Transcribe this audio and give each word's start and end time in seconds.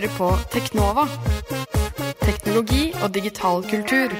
hører 0.00 0.16
på 0.16 0.28
Teknova. 0.50 1.04
Teknologi 2.22 2.92
og 3.02 3.14
digital 3.14 3.62
kultur. 3.62 4.12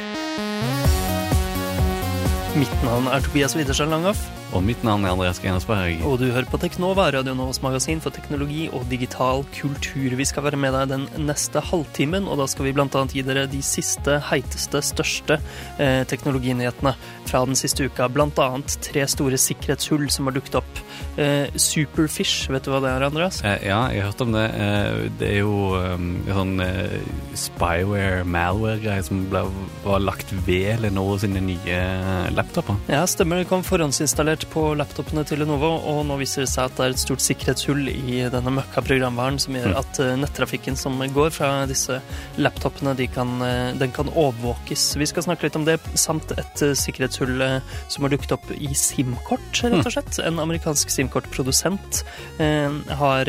Mitt 2.57 2.83
navn 2.85 3.07
er 3.07 3.21
Tobias 3.25 3.57
Widersen 3.57 3.89
Langhoff, 3.89 4.21
Og 4.51 4.65
mitt 4.67 4.83
navn 4.83 5.05
er 5.07 5.13
Andreas 5.15 5.39
Grenesberg. 5.39 6.01
og 6.03 6.19
du 6.19 6.27
hører 6.33 6.49
på 6.51 6.59
Teknova, 6.59 7.07
Radio 7.15 7.35
Novas 7.39 7.61
magasin 7.63 8.01
for 8.03 8.11
teknologi 8.11 8.65
og 8.75 8.89
digital 8.91 9.45
kultur. 9.55 10.17
Vi 10.19 10.27
skal 10.27 10.43
være 10.43 10.59
med 10.59 10.75
deg 10.75 10.91
den 10.91 11.07
neste 11.29 11.63
halvtimen, 11.63 12.27
og 12.27 12.41
da 12.41 12.49
skal 12.51 12.67
vi 12.67 12.73
bl.a. 12.75 12.89
gi 13.07 13.23
dere 13.23 13.47
de 13.47 13.61
siste, 13.63 14.19
heiteste, 14.27 14.83
største 14.83 15.39
eh, 15.79 16.03
teknologinyhetene 16.11 16.95
fra 17.31 17.45
den 17.47 17.59
siste 17.59 17.87
uka. 17.87 18.09
Bl.a. 18.11 18.49
tre 18.83 19.07
store 19.07 19.39
sikkerhetshull 19.39 20.09
som 20.11 20.27
har 20.27 20.35
dukket 20.35 20.59
opp. 20.59 20.83
Eh, 21.21 21.47
Superfish, 21.55 22.51
vet 22.51 22.67
du 22.67 22.73
hva 22.73 22.83
det 22.83 22.91
er, 22.91 23.07
Andreas? 23.07 23.41
Eh, 23.47 23.69
ja, 23.69 23.85
jeg 23.95 24.03
har 24.03 24.11
hørt 24.11 24.25
om 24.27 24.35
det. 24.35 24.47
Eh, 24.51 25.05
det 25.21 25.31
er 25.31 25.41
jo 25.45 25.55
um, 25.79 26.11
sånn 26.27 26.55
eh, 26.65 26.99
spyware, 27.39 28.27
malware-greie 28.27 29.07
som 29.07 29.23
ble, 29.31 29.45
var 29.87 30.03
lagt 30.03 30.35
ved 30.47 30.83
Lenovo 30.83 31.21
sine 31.23 31.43
nye 31.45 31.81
laptoper. 32.35 32.83
Ja, 32.91 33.05
stemmer. 33.11 33.45
Det 33.45 33.51
kom 33.53 33.63
forhåndsinstallert 33.67 34.40
på 34.53 34.63
laptopene 34.79 35.23
til 35.29 35.41
Lenovo, 35.43 35.69
og 35.91 36.01
nå 36.09 36.17
viser 36.21 36.45
det 36.45 36.51
seg 36.53 36.69
at 36.71 36.77
det 36.79 36.85
er 36.87 36.95
et 36.95 37.01
stort 37.03 37.23
sikkerhetshull 37.25 37.89
i 37.91 38.21
denne 38.33 38.53
møkka 38.57 38.83
programvaren 38.87 39.39
som 39.43 39.57
gjør 39.59 39.75
at 39.81 40.01
eh, 40.03 40.15
nettrafikken 40.21 40.77
som 40.79 40.97
går 41.15 41.31
fra 41.35 41.51
disse 41.71 41.99
laptopene, 42.41 42.95
de 42.99 43.07
kan, 43.13 43.31
eh, 43.45 43.73
den 43.81 43.93
kan 43.97 44.09
overvåkes. 44.13 44.85
Vi 45.01 45.09
skal 45.11 45.27
snakke 45.27 45.47
litt 45.49 45.59
om 45.61 45.67
det, 45.69 45.77
samt 46.01 46.33
et 46.37 46.63
eh, 46.65 46.75
sikkerhetshull 46.79 47.43
som 47.91 48.07
har 48.07 48.13
dukket 48.15 48.35
opp 48.37 48.49
i 48.57 48.71
SIM-kort, 48.77 49.63
rett 49.65 49.81
og 49.85 49.93
slett. 49.95 50.21
En 50.25 50.41
amerikansk 50.43 50.91
SIM-kortprodusent 50.95 52.03
har 53.01 53.29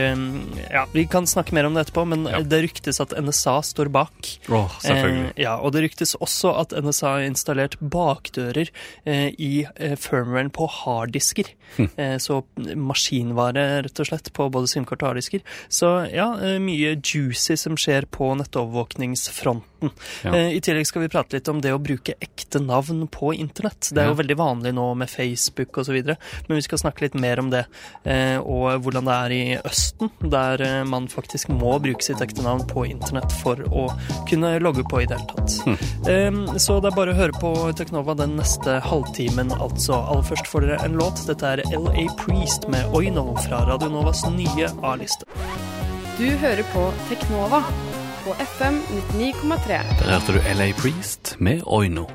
Ja, 0.72 0.86
vi 0.94 1.06
kan 1.10 1.28
snakke 1.28 1.54
mer 1.56 1.68
om 1.68 1.76
det 1.76 1.86
etterpå, 1.88 2.06
men 2.08 2.26
Ja. 2.30 2.40
det 2.42 2.62
ryktes 2.64 3.00
at 3.04 3.14
NSA 3.18 3.60
står 3.64 3.90
bak. 3.92 4.32
Oh, 4.50 4.70
selvfølgelig. 4.82 5.34
Ja, 5.42 5.58
og 5.60 5.74
det 5.74 5.84
ryktes 5.86 6.16
også 6.22 6.54
at 6.60 6.72
NSA 6.78 7.16
har 7.18 7.28
installert 7.28 7.78
bakdører 7.82 8.70
i 9.06 9.66
firmwaren 10.00 10.52
på 10.54 10.68
harddisker. 11.02 11.46
Eh, 12.02 12.16
så 12.18 12.40
maskinvare, 12.78 13.82
rett 13.86 14.00
og 14.00 14.08
slett, 14.08 14.30
på 14.34 14.48
både 14.54 14.70
SIM-kort 14.72 15.04
og 15.04 15.12
harddisker. 15.12 15.42
Så 15.70 15.90
ja, 16.10 16.30
eh, 16.40 16.56
mye 16.64 16.96
juicy 16.98 17.58
som 17.60 17.76
skjer 17.80 18.08
på 18.10 18.32
nettovervåkningsfronten. 18.40 19.92
Ja. 20.24 20.32
Eh, 20.36 20.56
I 20.56 20.62
tillegg 20.64 20.88
skal 20.88 21.04
vi 21.04 21.10
prate 21.12 21.36
litt 21.36 21.50
om 21.52 21.62
det 21.62 21.74
å 21.76 21.82
bruke 21.82 22.16
ekte 22.22 22.62
navn 22.64 23.04
på 23.12 23.34
internett. 23.36 23.92
Det 23.92 24.04
er 24.04 24.12
jo 24.12 24.18
veldig 24.20 24.38
vanlig 24.40 24.74
nå 24.78 24.88
med 24.98 25.12
Facebook 25.12 25.82
osv., 25.82 25.98
men 26.06 26.56
vi 26.56 26.64
skal 26.66 26.82
snakke 26.82 27.06
litt 27.06 27.18
mer 27.18 27.42
om 27.42 27.52
det. 27.54 27.66
Og 28.42 28.82
hvordan 28.86 29.08
det 29.10 29.18
er 29.18 29.36
i 29.36 29.44
Østen, 29.68 30.12
der 30.32 30.84
man 30.88 31.08
faktisk 31.12 31.50
må 31.54 31.76
bruke 31.84 32.06
sitt 32.06 32.22
ekte 32.24 32.46
navn 32.46 32.64
på 32.70 32.86
internett 32.90 33.34
for 33.42 33.60
å 33.70 33.88
kunne 34.30 34.54
logge 34.64 34.86
på 34.88 35.02
i 35.02 35.08
det 35.10 35.18
hele 35.18 35.28
tatt. 35.34 35.58
Eh, 36.10 36.58
så 36.62 36.80
det 36.82 36.92
er 36.92 36.98
bare 36.98 37.14
å 37.14 37.18
høre 37.18 37.38
på 37.42 37.52
Teknova 37.78 38.16
den 38.18 38.36
neste 38.40 38.80
halvtimen, 38.86 39.54
altså. 39.58 39.98
Aller 40.12 40.26
først 40.28 40.50
får 40.52 40.68
dere 40.68 40.80
en 40.86 40.98
låt. 41.00 41.24
Dette 41.28 41.54
er 41.56 41.61
LA 41.70 42.08
Priest 42.18 42.68
med 42.68 42.86
Oino 42.94 43.36
fra 43.38 43.64
Radio 43.74 43.90
Novas 43.90 44.24
nye 44.30 44.70
A-liste. 44.84 45.26
Du 46.18 46.26
hører 46.42 46.64
på 46.74 46.88
Teknova 47.10 47.64
på 48.26 48.36
FM 48.40 48.82
99,3. 49.20 49.80
Der 50.02 50.12
hørte 50.14 50.38
du 50.38 50.40
LA 50.58 50.72
Priest 50.82 51.36
med 51.40 51.62
Oino. 51.66 52.06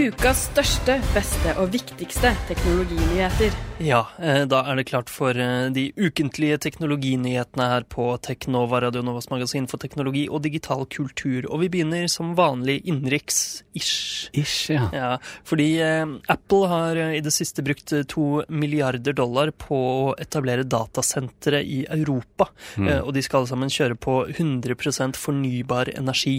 Ukas 0.00 0.46
største, 0.48 0.94
beste 1.12 1.52
og 1.60 1.68
viktigste 1.74 2.30
teknologinyheter. 2.48 3.52
Ja, 3.82 4.06
eh, 4.22 4.44
da 4.48 4.62
er 4.70 4.78
det 4.78 4.86
klart 4.88 5.10
for 5.12 5.36
eh, 5.36 5.66
de 5.74 5.90
ukentlige 6.00 6.56
teknologinyhetene 6.64 7.66
her 7.68 7.84
på 7.90 8.06
Teknova, 8.24 8.80
Radio 8.86 9.02
Novas 9.04 9.28
magasin 9.28 9.66
for 9.68 9.82
teknologi 9.82 10.22
og 10.30 10.44
digital 10.46 10.86
kultur. 10.88 11.44
Og 11.50 11.60
vi 11.64 11.68
begynner 11.74 12.06
som 12.08 12.32
vanlig 12.38 12.78
innenriks-ish. 12.88 14.30
Ish, 14.32 14.70
ja. 14.72 14.86
Ja, 14.96 15.10
fordi 15.44 15.68
eh, 15.84 16.06
Apple 16.32 16.70
har 16.72 17.02
i 17.18 17.20
det 17.20 17.34
siste 17.34 17.64
brukt 17.66 17.92
to 18.08 18.26
milliarder 18.48 19.12
dollar 19.18 19.52
på 19.52 19.76
å 19.76 20.08
etablere 20.16 20.64
datasentre 20.64 21.60
i 21.60 21.82
Europa. 21.90 22.48
Mm. 22.76 22.88
og 23.02 23.10
de 23.14 23.20
skal 23.24 23.42
alle 23.42 23.50
sammen 23.50 23.70
kjøre 23.72 23.96
på 24.00 24.14
100% 24.30 25.18
fornybar 25.18 25.90
energi. 25.98 26.38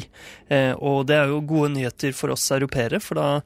Eh, 0.50 0.72
og 0.74 1.06
det 1.10 1.20
er 1.20 1.30
jo 1.30 1.44
gode 1.46 1.74
nyheter 1.76 2.16
for 2.18 2.34
oss 2.34 2.50
europeere, 2.56 3.02
for 3.04 3.20
da, 3.20 3.43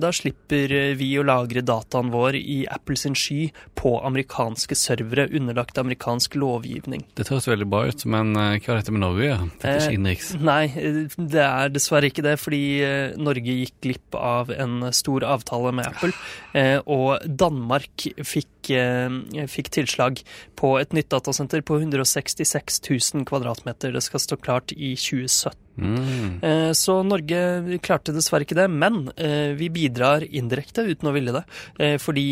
da 0.00 0.10
slipper 0.14 0.72
eh, 0.72 0.94
vi 0.98 1.10
å 1.18 1.24
lagre 1.26 1.62
dataen 1.64 2.10
vår 2.14 2.38
i 2.40 2.58
Apple 2.70 2.98
sin 2.98 3.16
sky 3.18 3.48
på 3.78 3.96
amerikanske 4.06 4.76
servere 4.78 5.28
underlagt 5.34 5.78
amerikansk 5.80 6.36
lovgivning. 6.40 7.04
Det 7.18 7.28
høres 7.30 7.48
veldig 7.50 7.68
bra 7.70 7.84
ut, 7.90 8.04
men 8.10 8.34
eh, 8.38 8.58
hva 8.58 8.74
er 8.74 8.82
dette 8.82 8.94
med 8.94 9.04
Norge? 9.04 9.38
Dette 9.54 9.70
er 9.70 9.74
Eh, 9.74 9.88
ikke 9.88 9.98
innenriks. 9.98 10.30
Nei, 10.40 10.64
eh, 10.80 11.00
det 11.16 11.42
er 11.44 11.72
dessverre 11.74 12.10
ikke 12.10 12.24
det, 12.26 12.36
fordi 12.42 12.62
eh, 12.84 13.16
Norge 13.20 13.58
gikk 13.60 13.76
glipp 13.84 14.18
av 14.18 14.52
en 14.54 14.90
stor 14.96 15.26
avtale 15.28 15.72
med 15.76 15.90
Apple, 15.90 16.12
eh, 16.54 16.78
og 16.84 17.24
Danmark 17.26 18.06
fikk, 18.24 18.70
eh, 18.74 19.46
fikk 19.50 19.72
tilslag 19.74 20.22
på 20.58 20.76
et 20.80 20.94
nytt 20.96 21.10
datasenter 21.14 21.64
på 21.66 21.80
166 21.82 22.80
000 22.88 23.28
kvadratmeter. 23.28 23.94
Det 23.94 24.04
skal 24.04 24.22
stå 24.22 24.40
klart 24.40 24.74
i 24.76 24.94
2017. 24.98 25.63
Mm. 25.76 26.38
Eh, 26.42 26.70
Så 26.76 27.00
Norge 27.06 27.78
klarte 27.82 28.14
dessverre 28.14 28.46
ikke 28.46 28.58
det, 28.58 28.66
men 28.70 29.08
eh, 29.16 29.54
vi 29.58 29.70
bidrar 29.74 30.24
indirekte 30.24 30.84
uten 30.86 31.10
å 31.10 31.14
ville 31.14 31.34
det. 31.34 31.44
Eh, 31.78 31.96
Fordi 32.02 32.26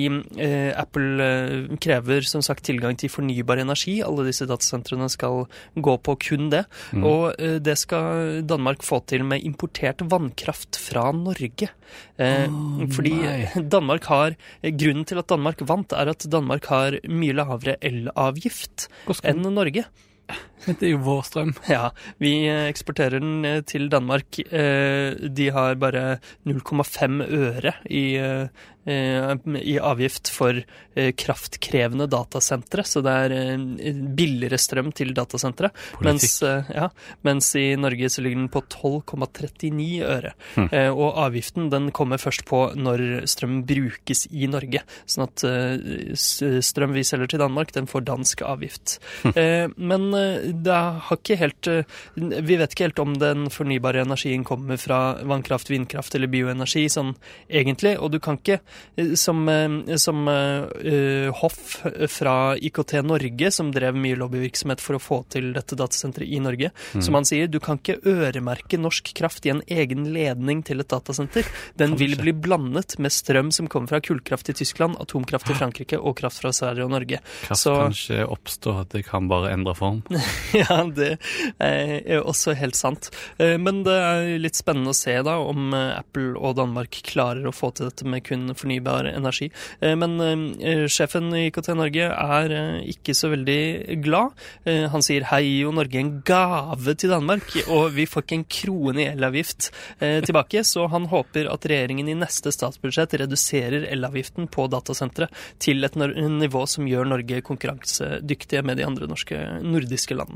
Apple 0.77 1.77
krever 1.83 2.27
som 2.27 2.43
sagt 2.45 2.65
tilgang 2.67 2.97
til 2.99 3.11
fornybar 3.13 3.61
energi. 3.63 3.99
Alle 4.05 4.27
disse 4.29 4.47
datasentrene 4.49 5.09
skal 5.13 5.47
gå 5.75 5.97
på 6.05 6.17
kun 6.29 6.51
det. 6.53 6.65
Mm. 6.93 7.05
Og 7.09 7.63
det 7.63 7.77
skal 7.81 8.43
Danmark 8.49 8.85
få 8.87 9.01
til 9.09 9.25
med 9.27 9.45
importert 9.47 10.03
vannkraft 10.11 10.79
fra 10.81 11.09
Norge. 11.17 11.71
Oh, 12.23 12.87
fordi 12.95 13.15
nei. 13.21 13.67
Danmark 13.75 14.07
har 14.11 14.37
Grunnen 14.63 15.07
til 15.09 15.21
at 15.21 15.31
Danmark 15.31 15.63
vant, 15.69 15.93
er 15.97 16.13
at 16.13 16.27
Danmark 16.31 16.69
har 16.73 16.99
mye 17.09 17.37
lavere 17.37 17.77
elavgift 17.85 18.89
enn 19.29 19.45
Norge. 19.53 19.87
Det 20.67 20.83
er 20.87 20.93
jo 20.95 21.01
vår 21.07 21.23
strøm. 21.27 21.55
Ja, 21.73 21.91
vi 22.23 22.33
eh, 22.49 22.69
eksporterer 22.71 23.19
den 23.23 23.45
eh, 23.49 23.61
til 23.67 23.89
Danmark. 23.93 24.39
Eh, 24.53 25.15
De 25.29 25.49
har 25.55 25.75
bare 25.81 26.19
0,5 26.47 27.23
øre 27.33 27.75
i, 27.91 28.05
i 28.83 29.75
avgift 29.79 30.31
for 30.35 30.57
kraftkrevende 31.17 32.09
datasentre, 32.11 32.83
så 32.85 33.01
det 33.05 33.13
er 33.33 33.63
billigere 34.19 34.59
strøm 34.61 34.91
til 34.97 35.13
datasentre. 35.17 35.71
Mens, 36.05 36.27
ja, 36.43 36.89
mens 37.25 37.53
i 37.57 37.77
Norge 37.81 38.11
så 38.13 38.25
ligger 38.25 38.41
den 38.43 38.51
på 38.53 38.61
12,39 38.75 40.03
øre. 40.05 40.33
Eh, 40.67 40.91
Og 40.91 41.17
avgiften 41.23 41.71
den 41.73 41.91
kommer 41.95 42.21
først 42.21 42.45
på 42.49 42.65
når 42.77 43.23
strøm 43.31 43.63
brukes 43.69 44.27
i 44.35 44.49
Norge. 44.51 44.83
Sånn 45.07 45.29
at 45.29 45.47
strøm 46.67 46.93
vi 46.99 47.07
selger 47.07 47.33
til 47.33 47.43
Danmark, 47.45 47.73
den 47.77 47.89
får 47.91 48.05
dansk 48.11 48.43
avgift. 48.51 48.99
Eh, 49.33 49.69
Men 49.77 50.11
det 50.53 50.79
har 51.07 51.19
ikke 51.19 51.37
helt 51.41 51.69
eh, 51.71 51.85
Vi 52.17 52.57
vet 52.61 52.75
ikke 52.75 52.87
helt 52.89 53.03
om 53.03 53.15
den 53.19 53.49
fornybare 53.53 54.03
energien 54.05 54.45
kommer 54.45 54.77
fra 54.81 55.01
vannkraft, 55.29 55.71
vindkraft 55.73 56.15
eller 56.19 56.31
bioenergi 56.33 56.85
sånn 56.93 57.15
egentlig. 57.49 57.95
Og 57.99 58.13
du 58.15 58.19
kan 58.23 58.39
ikke, 58.41 58.59
eh, 58.97 59.15
som, 59.19 59.43
eh, 59.49 59.97
som 60.01 60.27
eh, 60.29 61.31
Hoff 61.41 61.83
fra 62.13 62.37
IKT 62.57 62.99
Norge, 63.07 63.51
som 63.55 63.73
drev 63.75 63.97
mye 63.99 64.19
lobbyvirksomhet 64.21 64.83
for 64.83 64.99
å 64.99 65.03
få 65.03 65.21
til 65.33 65.53
dette 65.57 65.77
datasenteret 65.79 66.29
i 66.29 66.41
Norge, 66.43 66.73
som 66.99 67.17
han 67.17 67.27
sier, 67.29 67.49
du 67.51 67.59
kan 67.63 67.81
ikke 67.81 68.01
øremerke 68.09 68.79
norsk 68.81 69.13
kraft 69.19 69.47
i 69.47 69.53
en 69.55 69.63
egen 69.71 70.09
ledning 70.15 70.63
til 70.67 70.83
et 70.83 70.91
datasenter. 70.93 71.47
Den 71.79 71.97
vil 72.01 72.17
bli 72.21 72.35
blandet 72.35 72.99
med 73.03 73.13
strøm 73.15 73.53
som 73.55 73.69
kommer 73.73 73.93
fra 73.93 74.01
kullkraft 74.05 74.51
i 74.53 74.57
Tyskland, 74.63 74.99
atomkraft 75.03 75.51
i 75.53 75.57
Frankrike 75.59 75.99
og 76.01 76.17
kraft 76.21 76.43
fra 76.43 76.53
Sverige 76.55 76.87
og 76.87 76.93
Norge. 76.95 77.21
Kraft 77.47 77.63
Så- 77.63 77.77
kanskje 77.79 78.27
oppstår 78.27 78.81
at 78.83 78.89
det 78.97 79.05
kan 79.07 79.29
bare 79.29 79.53
endre 79.53 79.75
form. 79.75 80.03
Ja, 80.63 80.77
det 80.85 81.17
er 81.63 82.21
også 82.23 82.55
helt 82.59 82.77
sant. 82.79 83.09
Eh, 83.39 83.57
Men 83.61 83.83
det 83.87 83.95
er 83.97 84.29
litt 84.43 84.59
spennende 84.59 84.93
å 84.93 84.97
se 84.97 85.15
da 85.25 85.37
om 85.41 85.73
eh, 85.77 85.95
Apple 85.99 86.35
og 86.39 86.57
Danmark 86.59 86.99
klarer 87.09 87.47
å 87.49 87.55
få 87.55 87.71
til 87.77 87.89
dette 87.89 88.07
med 88.09 88.25
kun 88.27 88.53
fornybar 88.59 89.09
energi. 89.13 89.51
Eh, 89.81 89.95
Men 89.99 90.17
eh, 90.21 90.85
sjefen 90.93 91.31
i 91.37 91.47
IKT 91.51 91.73
Norge 91.79 92.09
er 92.13 92.55
eh, 92.57 92.81
ikke 92.93 93.15
så 93.17 93.31
veldig 93.33 94.01
glad. 94.05 94.33
Eh, 94.65 94.87
Han 94.93 95.05
sier 95.05 95.29
her 95.31 95.45
gir 95.45 95.67
jo 95.67 95.75
Norge 95.77 96.01
en 96.03 96.13
gave 96.27 96.97
til 97.01 97.13
Danmark, 97.15 97.49
og 97.69 97.93
vi 97.97 98.07
får 98.09 98.27
ikke 98.27 98.39
en 98.41 98.47
krone 98.59 99.05
i 99.05 99.09
elavgift 99.13 99.71
eh, 100.01 100.21
tilbake, 100.25 100.65
så 100.67 100.89
han 100.93 101.09
håper 101.13 101.49
at 101.53 101.69
regjeringen 101.71 102.09
i 102.13 102.17
neste 102.19 102.53
statsbudsjett 102.55 103.17
reduserer 103.23 103.87
elavgiften 103.93 104.49
på 104.53 104.67
datasentre 104.73 105.29
til 105.63 105.85
et 105.87 105.97
nivå 105.99 106.65
som 106.71 106.89
gjør 106.89 107.09
Norge 107.13 107.43
konkurransedyktige 107.47 108.63
med 108.67 108.81
de 108.81 108.87
andre 108.89 109.09
norske, 109.11 109.37
nordiske 109.63 110.17
landene. 110.17 110.32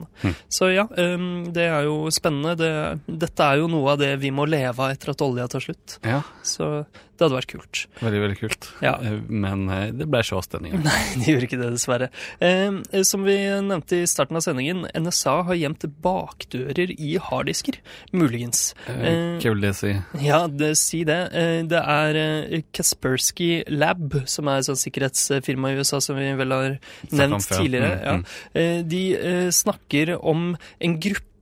Så 0.49 0.71
ja, 0.73 0.87
um, 0.91 1.47
det 1.55 1.67
er 1.71 1.87
jo 1.89 2.11
spennende. 2.15 2.57
Det, 2.59 3.17
dette 3.25 3.49
er 3.49 3.63
jo 3.63 3.71
noe 3.73 3.95
av 3.95 4.01
det 4.03 4.13
vi 4.23 4.33
må 4.35 4.47
leve 4.49 4.75
av 4.77 4.95
etter 4.95 5.15
at 5.15 5.25
olja 5.27 5.49
tar 5.51 5.65
slutt. 5.65 5.99
Ja. 6.07 6.23
Så 6.47 6.71
Det 7.17 7.25
hadde 7.25 7.37
vært 7.39 7.51
kult. 7.55 7.83
Veldig, 8.03 8.21
veldig 8.27 8.39
kult. 8.43 8.69
Ja. 8.85 8.95
Eh, 9.01 9.19
Men 9.29 9.69
eh, 9.73 9.91
det 9.97 10.07
ble 10.13 10.21
ikke. 10.21 10.43
Nei, 10.87 10.99
det 11.17 11.27
gjorde 11.33 11.47
ikke 11.49 11.61
det, 11.63 11.71
dessverre. 11.77 12.09
Eh, 12.45 13.03
som 13.09 13.25
vi 13.25 13.37
nevnte 13.65 14.03
i 14.03 14.07
starten 14.11 14.37
av 14.37 14.45
sendingen, 14.45 14.85
NSA 14.93 15.37
har 15.49 15.57
gjemt 15.59 15.87
bakdører 16.05 16.93
i 16.97 17.15
harddisker. 17.23 17.79
Muligens. 18.13 18.75
Eh, 18.89 19.39
Hva 19.41 19.53
vil 19.55 19.65
det 19.65 19.75
si? 19.79 19.95
Ja, 20.25 20.43
det, 20.49 20.73
si 20.81 21.05
det. 21.09 21.21
Eh, 21.33 21.63
Det 21.67 21.81
er 21.83 22.21
eh, 22.23 22.63
Kaspersky 22.77 23.63
Lab, 23.73 24.21
som 24.29 24.49
er 24.53 24.61
et 24.61 24.69
sånt 24.69 24.81
sikkerhetsfirma 24.83 25.73
i 25.73 25.81
USA 25.81 26.01
som 26.05 26.17
vi 26.21 26.29
vel 26.39 26.53
har 26.53 26.77
nevnt 27.13 27.49
tidligere. 27.49 27.95
Mm, 27.97 28.05
Ja. 28.07 28.13
mm. 28.17 28.27
Eh, 28.55 28.83
De 28.87 29.03
eh, 29.17 29.49
snakker 29.51 30.17
om 30.21 30.53
en 30.81 31.01
gruppe 31.01 31.33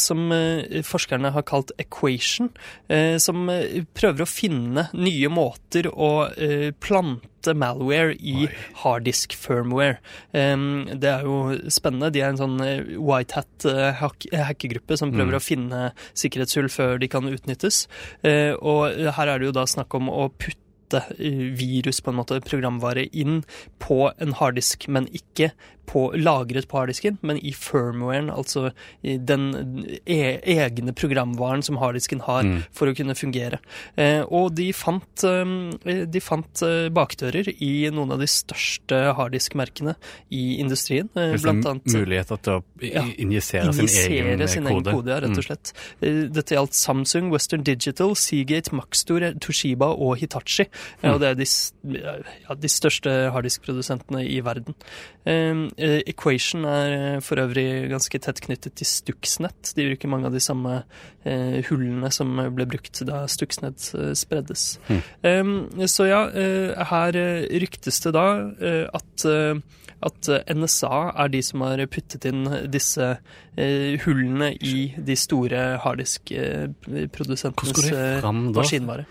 som 0.00 0.32
eh, 0.32 0.80
forskerne 0.86 1.30
har 1.34 1.44
kalt 1.48 1.72
Equation, 1.82 2.50
eh, 2.88 3.18
som 3.22 3.48
eh, 3.52 3.82
prøver 3.94 4.24
å 4.24 4.28
finne 4.28 4.88
nye 4.92 5.30
måter 5.32 5.88
å 5.92 6.10
plante 6.82 7.54
malware 7.58 8.14
i 8.18 8.46
harddisk 8.82 9.34
firmware. 9.38 9.98
Det 10.32 11.10
er 11.10 11.24
jo 11.26 11.56
spennende. 11.72 12.12
De 12.14 12.22
er 12.22 12.30
en 12.30 12.38
sånn 12.38 12.58
white 13.02 13.34
hat 13.34 13.66
hackegruppe 13.98 14.96
som 14.98 15.10
prøver 15.10 15.34
Mm. 15.34 15.40
å 15.40 15.42
finne 15.42 15.80
sikkerhetshull 16.14 16.70
før 16.70 17.00
de 17.00 17.08
kan 17.08 17.26
utnyttes. 17.26 17.86
Og 18.62 18.94
her 19.18 19.28
er 19.28 19.38
det 19.38 19.50
jo 19.50 19.56
da 19.58 19.66
snakk 19.66 19.94
om 19.98 20.08
å 20.12 20.28
putte 20.30 21.02
virus, 21.58 22.00
på 22.00 22.12
en 22.12 22.20
måte, 22.20 22.40
programvare, 22.44 23.08
inn 23.12 23.42
på 23.80 24.12
en 24.20 24.34
harddisk, 24.38 24.88
men 24.88 25.08
ikke 25.08 25.52
på, 25.86 26.12
lagret 26.16 26.68
på 26.68 26.78
harddisken, 26.78 27.18
men 27.22 27.36
i 27.44 27.52
firmwaren, 27.52 28.30
altså 28.30 28.70
i 29.04 29.16
den 29.18 29.86
e 30.06 30.38
egne 30.54 30.92
programvaren 30.94 31.62
som 31.62 31.76
harddisken 31.76 32.20
har 32.20 32.42
Mm. 32.42 32.62
for 32.72 32.86
å 32.88 32.94
kunne 32.96 33.14
fungere. 33.14 33.58
Eh, 33.96 34.22
og 34.30 34.54
de 34.54 34.72
fant, 34.72 35.24
eh, 35.24 36.04
de 36.06 36.20
fant 36.20 36.62
eh, 36.62 36.88
bakdører 36.88 37.48
i 37.60 37.90
noen 37.90 38.12
av 38.12 38.18
de 38.18 38.26
største 38.26 39.14
harddiskmerkene 39.14 39.94
i 40.30 40.58
industrien. 40.60 41.08
Eh, 41.16 41.36
blant 41.42 41.66
annet 41.66 41.84
muligheter 41.86 42.40
til 42.42 42.52
å 42.60 42.64
Ja. 42.80 43.02
injisere 43.18 43.72
sin 43.74 43.88
egen 44.12 44.48
sin 44.48 44.64
kode. 44.64 44.86
egen 44.86 44.94
kode. 44.94 45.06
ja, 45.08 45.20
rett 45.20 45.30
og 45.30 45.44
Mm. 45.44 45.46
slett. 45.46 45.72
Mm. 46.02 46.32
Dette 46.32 46.54
gjaldt 46.54 46.74
Samsung, 46.74 47.30
Western 47.30 47.62
Digital, 47.62 48.14
Seagate, 48.14 48.70
Maxtor, 48.72 49.20
Toshiba 49.40 49.86
og 49.98 50.18
Hitachi. 50.18 50.62
Eh, 51.02 51.08
Mm. 51.08 51.14
Og 51.14 51.20
det 51.20 51.28
er 51.28 51.34
de, 51.34 52.00
ja, 52.48 52.54
de 52.54 52.68
største 52.68 53.30
harddiskprodusentene 53.32 54.24
i 54.28 54.40
verden. 54.40 54.74
Eh, 55.26 55.32
eh, 55.32 55.68
Equation 55.78 56.66
er 56.68 56.96
eh, 56.96 57.18
for 57.24 57.40
øvrig 57.42 57.66
ganske 57.92 58.20
tett 58.22 58.42
knyttet 58.44 58.76
til 58.80 58.88
Stuxnet. 58.88 59.74
De 59.76 59.88
bruker 59.90 60.12
mange 60.12 60.28
av 60.28 60.36
de 60.36 60.42
samme 60.42 60.82
eh, 61.24 61.60
hullene 61.68 62.10
som 62.14 62.34
ble 62.56 62.68
brukt 62.70 63.04
da 63.08 63.24
Stuxnet 63.30 63.90
eh, 63.98 64.12
spreddes. 64.18 64.66
Mm. 64.88 65.02
Eh, 65.30 65.86
så 65.90 66.08
ja, 66.10 66.24
eh, 66.30 66.82
her 66.92 67.18
eh, 67.18 67.46
ryktes 67.62 68.02
det 68.04 68.14
da 68.16 68.26
eh, 68.60 68.84
at 68.92 69.28
eh, 69.28 69.62
at 70.02 70.28
eh, 70.28 70.54
NSA 70.54 71.00
er 71.24 71.32
de 71.32 71.42
som 71.46 71.62
har 71.62 71.82
puttet 71.90 72.26
inn 72.28 72.46
disse 72.72 73.14
eh, 73.54 74.00
hullene 74.04 74.52
i 74.58 74.92
de 74.96 75.16
store 75.18 75.52
Hvordan 75.52 75.72
går 75.72 75.82
harddisk-produsentenes 75.84 77.84
de 77.84 77.98
eh, 77.98 78.16
fram 78.22 78.40
da? 78.50 78.62
maskinvare. 78.62 79.04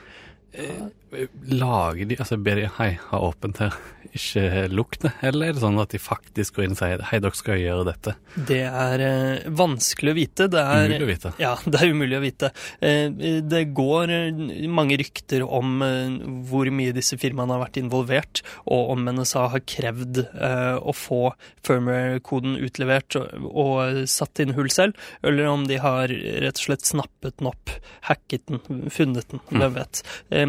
Lager 1.52 2.08
de 2.08 2.16
Altså 2.22 2.38
ber 2.40 2.60
de 2.62 2.68
hei, 2.78 2.92
ha 3.10 3.20
åpent 3.28 3.60
her, 3.60 3.76
ikke 4.16 4.66
lukk 4.72 4.98
det? 5.04 5.12
Eller 5.28 5.50
er 5.52 5.56
det 5.58 5.62
sånn 5.64 5.80
at 5.82 5.92
de 5.94 6.00
faktisk 6.02 6.58
går 6.58 6.66
inn 6.68 6.74
og 6.76 6.80
sier 6.82 7.04
hei, 7.10 7.20
dere 7.24 7.38
skal 7.38 7.60
gjøre 7.62 7.86
dette? 7.88 8.14
Det 8.48 8.62
er 8.68 9.04
eh, 9.06 9.46
vanskelig 9.56 10.12
å 10.14 10.18
vite. 10.18 10.48
Det 10.52 10.62
er 10.62 10.88
Umulig 10.92 11.06
å 11.06 11.10
vite. 11.12 11.32
Ja, 11.42 11.54
det 11.72 11.80
er 11.82 11.92
umulig 11.94 12.18
å 12.18 12.24
vite. 12.24 12.50
Eh, 12.84 13.42
Det 13.52 13.62
går 13.78 14.14
eh, 14.16 14.42
mange 14.72 14.98
rykter 15.00 15.46
om 15.48 15.82
eh, 15.86 16.18
hvor 16.52 16.72
mye 16.76 16.96
disse 16.96 17.20
firmaene 17.22 17.56
har 17.58 17.64
vært 17.66 17.80
involvert, 17.82 18.44
og 18.66 18.92
om 18.96 19.08
NSA 19.16 19.46
har 19.56 19.64
krevd 19.68 20.24
eh, 20.26 20.76
å 20.80 20.96
få 20.96 21.22
firmware-koden 21.68 22.58
utlevert 22.64 23.16
og, 23.20 23.32
og 23.52 24.02
satt 24.12 24.44
inn 24.44 24.56
hull 24.58 24.72
selv, 24.74 25.00
eller 25.24 25.48
om 25.52 25.66
de 25.70 25.80
har 25.84 26.12
rett 26.12 26.60
og 26.60 26.66
slett 26.68 26.88
snappet 26.88 27.40
den 27.40 27.52
opp, 27.52 27.76
hacket 28.10 28.48
den, 28.52 28.88
funnet 28.92 29.28
den, 29.32 29.44
hvem 29.52 29.76
vet. 29.80 30.04
Eh, 30.36 30.48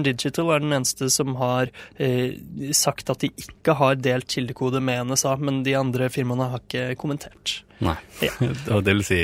Western 0.00 0.16
Digital 0.16 0.50
er 0.50 0.60
den 0.60 0.72
eneste 0.72 1.10
som 1.10 1.36
har 1.36 1.70
eh, 1.98 2.38
sagt 2.72 3.10
at 3.10 3.20
de 3.20 3.30
ikke 3.36 3.76
har 3.76 3.96
delt 4.00 4.28
kildekode 4.28 4.80
med 4.80 5.10
NSA, 5.10 5.36
men 5.36 5.62
de 5.64 5.76
andre 5.76 6.08
firmaene 6.10 6.50
har 6.50 6.60
ikke 6.60 6.96
kommentert. 6.96 7.62
Nei. 7.80 7.96
Ja. 8.22 8.32
Og 8.74 8.82
det 8.86 8.94
vil 8.94 9.04
si, 9.04 9.20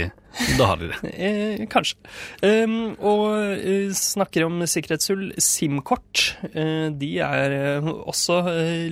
da 0.58 0.68
har 0.70 0.80
de 0.80 0.90
det. 0.90 1.00
Eh, 1.26 1.62
kanskje. 1.70 1.96
Um, 2.44 2.94
og 3.00 3.56
eh, 3.56 3.88
snakker 3.96 4.46
om 4.46 4.60
sikkerhetshull. 4.68 5.30
SIM-kort. 5.42 6.36
eh, 6.52 6.88
de 6.92 7.10
er 7.24 7.54
eh, 7.56 7.88
også 7.88 8.40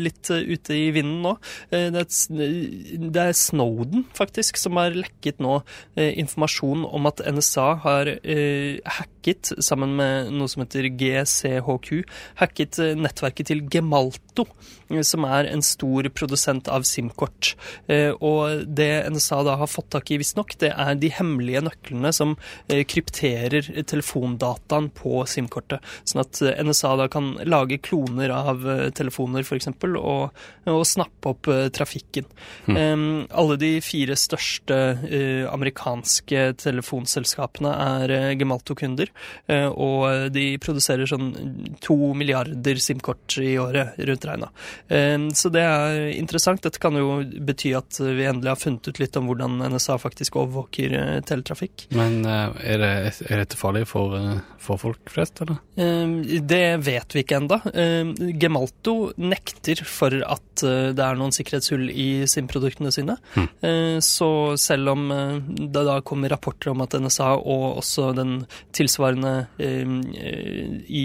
litt 0.00 0.30
ute 0.30 0.76
i 0.76 0.88
vinden 0.94 1.20
nå. 1.24 1.34
Det, 1.70 2.00
er, 2.00 2.54
det 3.14 3.22
er 3.22 3.36
Snowden, 3.36 4.06
faktisk, 4.16 4.58
som 4.60 4.78
har 4.80 4.96
lekket 4.96 5.40
nå 5.42 5.58
informasjon 5.94 6.84
om 6.86 7.08
at 7.08 7.22
NSA 7.34 7.66
har 7.84 8.10
hacket, 8.98 9.52
sammen 9.64 9.94
med 9.98 10.32
noe 10.34 10.50
som 10.50 10.64
heter 10.64 10.88
GCHQ, 11.00 11.90
hacket 12.40 12.80
nettverket 13.00 13.50
til 13.50 13.64
Gemalto, 13.72 14.46
som 15.06 15.26
er 15.28 15.48
en 15.50 15.64
stor 15.64 16.08
produsent 16.16 16.70
av 16.72 16.86
SIM-kort. 16.88 17.54
Og 18.20 18.64
det 18.68 18.92
NSA 19.14 19.42
da 19.48 19.58
har 19.62 19.70
fått 19.70 19.92
tak 19.96 20.12
i, 20.14 20.20
visstnok, 20.22 20.56
det 20.60 20.72
er 20.72 20.98
de 21.00 21.12
hemmelige 21.14 21.33
nøklene 21.38 22.12
som 22.14 22.36
eh, 22.68 22.84
krypterer 22.84 23.66
telefondataen 23.86 24.90
på 24.94 25.24
SIM-kortet. 25.28 25.82
Sånn 26.04 26.22
at 26.24 26.40
eh, 26.42 26.60
NSA 26.64 26.94
da 27.00 27.08
kan 27.12 27.34
lage 27.44 27.78
kloner 27.84 28.32
av 28.34 28.64
eh, 28.68 28.90
telefoner, 28.96 29.44
f.eks., 29.44 29.70
og, 29.84 30.44
og 30.70 30.84
snappe 30.88 31.32
opp 31.32 31.50
trafikken. 31.74 32.26
Eh, 32.68 32.94
alle 33.34 33.58
de 33.60 33.72
fire 33.84 34.16
største 34.18 34.76
amerikanske 35.50 36.44
telefonselskapene 36.60 37.70
er 37.84 38.12
Gemalto-kunder, 38.38 39.10
og 39.74 40.30
de 40.34 40.44
produserer 40.62 41.08
sånn 41.08 41.30
to 41.84 41.96
milliarder 42.16 42.78
SIM-kort 42.80 43.36
i 43.42 43.54
året, 43.60 43.98
rundt 43.98 44.26
regna. 44.28 44.50
Så 45.36 45.50
det 45.52 45.62
er 45.64 46.08
interessant. 46.14 46.62
Dette 46.64 46.80
kan 46.82 46.96
jo 46.98 47.18
bety 47.46 47.74
at 47.76 47.98
vi 48.00 48.26
endelig 48.28 48.52
har 48.54 48.60
funnet 48.60 48.88
ut 48.88 49.00
litt 49.02 49.18
om 49.20 49.28
hvordan 49.30 49.60
NSA 49.74 49.98
faktisk 50.02 50.38
overvåker 50.40 50.96
teletrafikk. 51.28 51.86
Men 51.96 52.20
eh, 52.24 52.54
er, 52.74 52.78
det, 52.82 52.92
er 53.30 53.42
dette 53.44 53.58
farlig 53.60 53.84
for, 53.90 54.14
eh, 54.18 54.38
for 54.62 54.80
folk 54.80 55.10
flest, 55.12 55.40
eller? 55.44 55.58
Eh, 55.76 56.38
Det 56.44 56.62
vet 56.86 57.14
vi 57.16 57.22
ikke 57.24 57.38
enda. 57.42 57.60
Eh, 57.74 58.12
Gemalto 58.40 59.12
nekter 59.20 59.82
for 59.88 60.14
at 60.24 60.64
eh, 60.64 60.90
det 60.96 61.04
er 61.04 61.18
noen 61.20 61.34
sikkerhetshull 61.34 61.88
i 61.90 62.08
SIM-produktene 62.30 62.92
sine. 62.94 63.16
Eh, 63.36 63.98
Så 64.04 64.30
selv 64.60 64.92
om 64.94 65.08
det 65.48 65.84
da 65.88 65.98
kommer 66.06 66.30
rapporter 66.32 66.70
om 66.72 66.82
at 66.84 66.94
NSA 67.00 67.32
og 67.40 67.78
også 67.82 68.10
den 68.16 68.36
tilsvarende 68.74 69.34
i, 69.58 71.04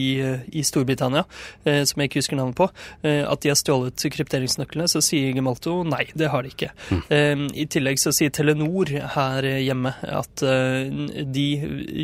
i 0.51 0.63
Storbritannia, 0.65 1.23
som 1.63 2.01
jeg 2.01 2.09
ikke 2.09 2.19
husker 2.21 2.37
navnet 2.39 2.57
på, 2.59 2.67
at 3.03 3.41
de 3.43 3.51
har 3.51 3.57
stjålet 3.59 4.05
krypteringsnøklene, 4.13 4.87
så 4.91 5.01
sier 5.03 5.33
Gemalto 5.35 5.79
nei, 5.87 6.05
det 6.17 6.29
har 6.33 6.45
de 6.45 6.51
ikke. 6.53 6.71
Eh, 7.13 7.45
I 7.63 7.65
tillegg 7.71 7.99
så 8.01 8.13
sier 8.15 8.33
Telenor 8.35 8.91
her 9.15 9.47
hjemme 9.61 9.93
at 10.05 10.43
eh, 10.45 11.23
de 11.29 11.45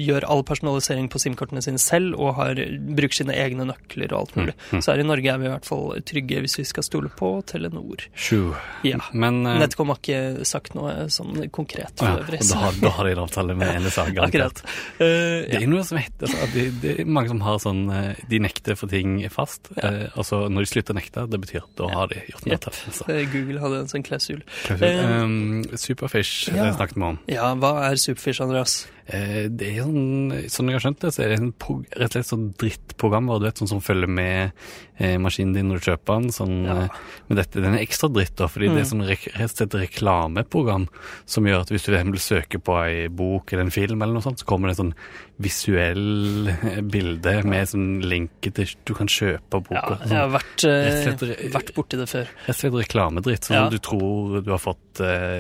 gjør 0.06 0.26
all 0.32 0.44
personalisering 0.48 1.08
på 1.12 1.20
SIM-kortene 1.22 1.62
sine 1.64 1.80
selv 1.82 2.18
og 2.20 2.36
har, 2.40 2.60
bruker 2.98 3.22
sine 3.22 3.36
egne 3.40 3.68
nøkler 3.70 4.12
og 4.14 4.20
alt 4.26 4.36
mulig. 4.40 4.56
Så 4.76 4.92
her 4.94 5.04
i 5.04 5.08
Norge 5.08 5.32
er 5.32 5.40
vi 5.42 5.48
i 5.48 5.52
hvert 5.54 5.68
fall 5.70 6.02
trygge 6.06 6.42
hvis 6.44 6.58
vi 6.60 6.66
skal 6.68 6.86
stole 6.88 7.12
på 7.16 7.32
Telenor. 7.50 8.06
Sju. 8.16 8.54
Ja. 8.88 9.00
Men 9.14 9.42
eh, 9.48 9.60
Netcom 9.64 9.94
har 9.94 10.02
ikke 10.02 10.46
sagt 10.48 10.76
noe 10.78 11.08
sånn 11.14 11.46
konkret 11.56 11.94
ja, 12.02 12.16
for 12.16 12.24
øvrig. 12.26 12.42
da, 12.50 12.62
har, 12.66 12.80
da 12.82 12.94
har 12.98 13.10
de 13.10 13.16
en 13.16 13.24
avtale 13.26 13.56
med 13.58 13.82
NSA, 13.86 14.08
garantert. 14.18 14.64
Eh, 15.00 15.46
Det 15.56 15.62
er 15.62 15.68
noe 15.72 15.84
som 15.88 16.00
heter 16.02 16.28
altså, 16.28 16.42
at 16.48 16.56
det, 16.56 16.68
det 16.84 16.96
er 17.04 17.10
mange 17.10 17.32
som 17.32 17.42
har 17.46 17.60
sånn 17.64 17.84
eh, 17.94 18.24
De 18.32 18.40
nekter 18.44 18.78
for 18.80 18.92
ting 18.92 19.18
fast. 19.34 19.70
Eh, 19.78 20.06
altså 20.18 20.46
når 20.52 20.66
de 20.66 20.72
slutter 20.74 20.96
å 20.96 21.00
nekte, 21.00 21.26
det 21.32 21.40
betyr 21.44 21.62
at 21.64 21.72
da 21.80 21.90
har 21.94 22.12
de 22.12 22.22
gjort 22.30 22.46
noe. 22.46 22.56
Yep. 22.56 22.68
Altså. 22.72 23.08
eh, 23.14 23.24
Google 23.34 23.62
hadde 23.64 23.80
en 23.84 23.92
sånn 23.92 24.06
klausul. 24.06 24.42
Um, 24.70 25.64
Superfish 25.78 26.50
ja. 26.54 26.70
snakket 26.76 26.98
vi 27.00 27.06
om. 27.08 27.18
Ja, 27.32 27.52
hva 27.60 27.72
er 27.92 27.98
Superfish, 27.98 28.42
Andreas? 28.42 28.88
Eh, 29.08 29.48
det 29.54 29.68
er 29.78 29.84
sånn, 29.84 30.32
sånn 30.50 30.70
jeg 30.72 30.80
har 30.80 30.84
skjønt 30.88 31.00
det, 31.04 31.12
så 31.14 31.22
er 31.24 31.30
det 31.30 31.38
en 31.40 31.52
rett 31.54 32.08
og 32.08 32.12
slett 32.16 32.26
sånn 32.32 32.46
drittprogram, 32.58 33.28
du 33.40 33.46
vet, 33.46 33.60
sånn 33.62 33.70
som 33.70 33.82
følger 33.86 34.10
med 34.10 34.52
eh, 34.98 35.18
maskinen 35.22 35.54
din 35.54 35.68
når 35.70 35.78
du 35.84 35.92
kjøper 35.92 36.22
den. 36.22 36.32
Sånn, 36.34 36.56
Ja. 36.66 36.78
eh, 36.86 36.90
men 37.30 37.38
dette, 37.38 37.62
den 37.62 37.76
er 37.76 37.84
ekstra 37.86 38.10
dritt, 38.12 38.36
da, 38.36 38.48
fordi 38.48 38.70
det 38.74 38.82
er 38.82 38.90
sånn 38.90 39.06
rek- 39.06 39.30
rett 39.38 39.52
og 39.52 39.58
slett 39.60 39.78
reklameprogram 39.78 40.88
som 41.26 41.46
gjør 41.46 41.62
at 41.62 41.70
hvis 41.70 41.86
du 41.86 41.92
vil 41.94 42.18
søke 42.20 42.58
på 42.64 42.80
ei 42.82 43.08
bok 43.08 43.54
eller 43.54 43.64
en 43.68 43.72
film 43.72 44.02
eller 44.02 44.14
noe 44.18 44.24
sånt, 44.26 44.40
så 44.42 44.46
kommer 44.50 44.70
det 44.72 44.80
en 44.80 44.90
sånn 44.90 44.96
visuell 45.38 46.48
eh, 46.50 46.82
bilde 46.82 47.36
med 47.46 47.68
sånn 47.70 48.02
link 48.08 48.32
til 48.56 48.66
du 48.88 48.94
kan 48.98 49.08
kjøpe 49.12 49.60
Ja, 49.60 49.60
boka. 49.60 50.00
jeg 50.02 50.16
har 50.16 50.26
sånn, 50.26 50.34
vært, 50.36 50.66
slett 51.06 51.52
vært 51.54 51.74
borti 51.76 52.00
det 52.00 52.08
før. 52.10 52.26
Rett 52.48 52.56
og 52.56 52.60
slett 52.62 52.80
reklamedritt, 52.82 53.46
sånn 53.50 53.56
Ja. 53.60 53.70
du 53.70 53.78
tror 53.84 54.42
du 54.44 54.50
har 54.52 54.62
fått 54.64 54.82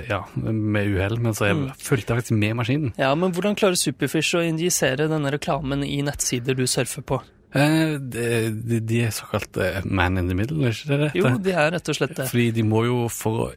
ja, 0.09 0.21
med 0.35 0.89
uhell, 0.91 1.17
men 1.17 1.33
så 1.33 1.47
er, 1.49 1.53
Mm. 1.55 1.71
fulgte 1.79 2.11
jeg 2.11 2.17
faktisk 2.19 2.37
med 2.37 2.55
maskinen. 2.59 2.93
Ja, 2.99 3.13
men 3.15 3.31
hvordan 3.31 3.54
klarer 3.59 3.79
Superfish 3.79 4.37
å 4.37 4.43
injisere 4.45 5.09
denne 5.11 5.31
reklamen 5.33 5.85
i 5.87 6.01
nettsider 6.05 6.57
du 6.57 6.65
surfer 6.69 7.05
på? 7.05 7.21
Eh, 7.55 7.95
de, 7.99 8.51
de, 8.51 8.81
de 8.83 9.01
er 9.07 9.13
såkalt 9.15 9.57
eh, 9.63 9.79
man 9.85 10.19
in 10.19 10.27
the 10.27 10.35
middle, 10.35 10.59
er 10.67 10.75
ikke 10.75 10.91
det 10.91 10.99
det 11.05 11.11
Jo, 11.21 11.31
de 11.39 11.53
er 11.55 11.71
rett 11.77 11.91
og 11.91 11.97
slett 11.97 12.15
det. 12.17 12.27
Fordi 12.31 12.49
de 12.57 12.65
må 12.67 12.83
jo, 12.87 12.97
for 13.11 13.45
å 13.45 13.49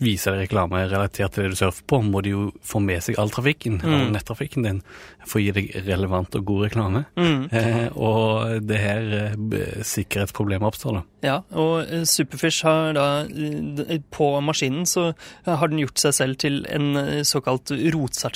vise 0.00 0.32
deg 0.32 0.46
reklame 0.46 0.80
relatert 0.90 1.34
til 1.36 1.44
det 1.44 1.50
du 1.52 1.56
surfer 1.60 1.84
på, 1.86 2.00
må 2.04 2.22
de 2.24 2.30
jo 2.34 2.46
få 2.64 2.80
med 2.82 3.02
seg 3.04 3.18
all 3.20 3.30
trafikken, 3.30 3.80
all 3.84 4.06
Mm. 4.08 4.12
nettrafikken 4.16 4.64
din, 4.64 4.82
for 5.26 5.38
å 5.38 5.44
gi 5.44 5.52
deg 5.52 5.70
relevant 5.86 6.34
og 6.38 6.44
god 6.48 6.64
reklame. 6.68 7.04
Mm. 7.20 7.48
Eh, 7.52 7.88
og 7.96 8.62
det 8.66 8.78
her 8.80 9.12
eh, 9.20 9.82
sikkerhetsproblemet 9.84 10.66
oppstår 10.70 10.96
da. 11.00 11.02
Ja, 11.22 11.34
og 11.52 11.84
eh, 11.84 12.04
Superfish 12.08 12.62
har 12.64 12.94
da 12.96 13.06
eh, 13.28 13.98
På 14.10 14.30
maskinen 14.40 14.86
så 14.88 15.10
har 15.44 15.68
den 15.68 15.82
gjort 15.82 16.00
seg 16.00 16.14
selv 16.16 16.38
til 16.40 16.62
en 16.72 16.96
eh, 16.96 17.20
såkalt 17.28 17.70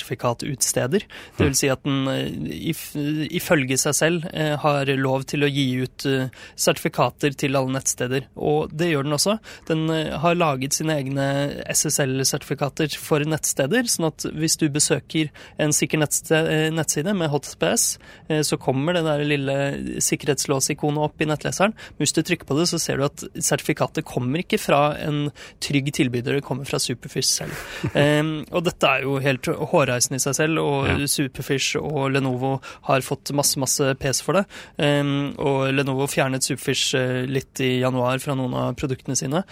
rotsertifikatutsteder. 0.05 1.05
Det 1.37 1.45
vil 1.47 1.55
si 1.57 1.69
at 1.71 1.83
den 1.85 2.07
eh, 2.07 2.29
if- 2.71 2.95
ifølge 2.95 3.77
seg 3.81 3.95
selv 3.97 4.27
eh, 4.33 4.55
har 4.61 4.85
lov 4.99 5.25
til 5.29 5.43
å 5.45 5.49
gi 5.51 5.65
ut 5.83 6.05
eh, 6.09 6.29
sertifikater 6.55 7.33
til 7.37 7.55
alle 7.57 7.73
nettsteder. 7.79 8.27
Og 8.37 8.69
det 8.75 8.91
gjør 8.91 9.07
den 9.07 9.17
også. 9.17 9.37
Den 9.69 9.89
eh, 9.89 10.13
har 10.21 10.37
laget 10.37 10.77
sine 10.77 10.97
egne 11.01 11.27
SSL-sertifikater 11.71 12.95
for 12.99 13.23
nettsteder, 13.25 13.87
sånn 13.89 14.09
at 14.09 14.25
hvis 14.35 14.57
du 14.61 14.67
besøker 14.73 15.31
en 15.61 15.73
sikker 15.75 16.01
eh, 16.01 16.69
nettside 16.73 17.13
med 17.17 17.31
HTTPS, 17.31 17.85
eh, 18.29 18.41
så 18.45 18.57
kommer 18.61 18.97
det 18.97 19.05
der 19.07 19.23
lille 19.27 19.57
sikkerhetslåsikonet 20.03 21.03
opp 21.05 21.21
i 21.21 21.27
nettleseren. 21.29 21.75
Men 21.95 22.03
hvis 22.03 22.15
du 22.15 22.21
trykker 22.25 22.49
på 22.49 22.57
det, 22.59 22.67
så 22.71 22.79
ser 22.81 22.99
du 22.99 23.07
at 23.07 23.25
sertifikatet 23.35 24.07
kommer 24.07 24.43
ikke 24.43 24.59
fra 24.61 24.81
en 25.01 25.29
trygg 25.63 25.91
tilbyder, 25.95 26.39
det 26.39 26.45
kommer 26.45 26.67
fra 26.67 26.79
Superfish 26.81 27.31
selv. 27.31 27.55
Em, 28.05 28.43
og 28.51 28.65
dette 28.67 28.89
er 28.89 29.05
jo 29.05 29.17
helt 29.23 29.47
hårreisende 29.71 30.19
i 30.19 30.25
seg 30.25 30.37
selv, 30.41 30.61
og 30.63 30.73
Ja. 30.85 30.97
Superfish 31.09 31.79
og 31.79 32.11
Lenovo 32.13 32.57
har 32.87 33.03
fått 33.05 33.31
masse, 33.35 33.57
masse 33.61 33.93
pes 33.99 34.19
for 34.23 34.37
det. 34.37 34.43
Em, 34.81 35.33
og 35.41 35.71
Lenovo 35.73 36.07
fjernet 36.11 36.45
Superfish 36.45 36.95
eh, 36.97 37.23
litt 37.29 37.61
i 37.63 37.79
januar 37.81 38.19
fra 38.23 38.35
noen 38.37 38.53
av 38.59 38.75
produktene 38.79 39.15
sine. 39.17 39.43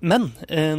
Men 0.00 0.26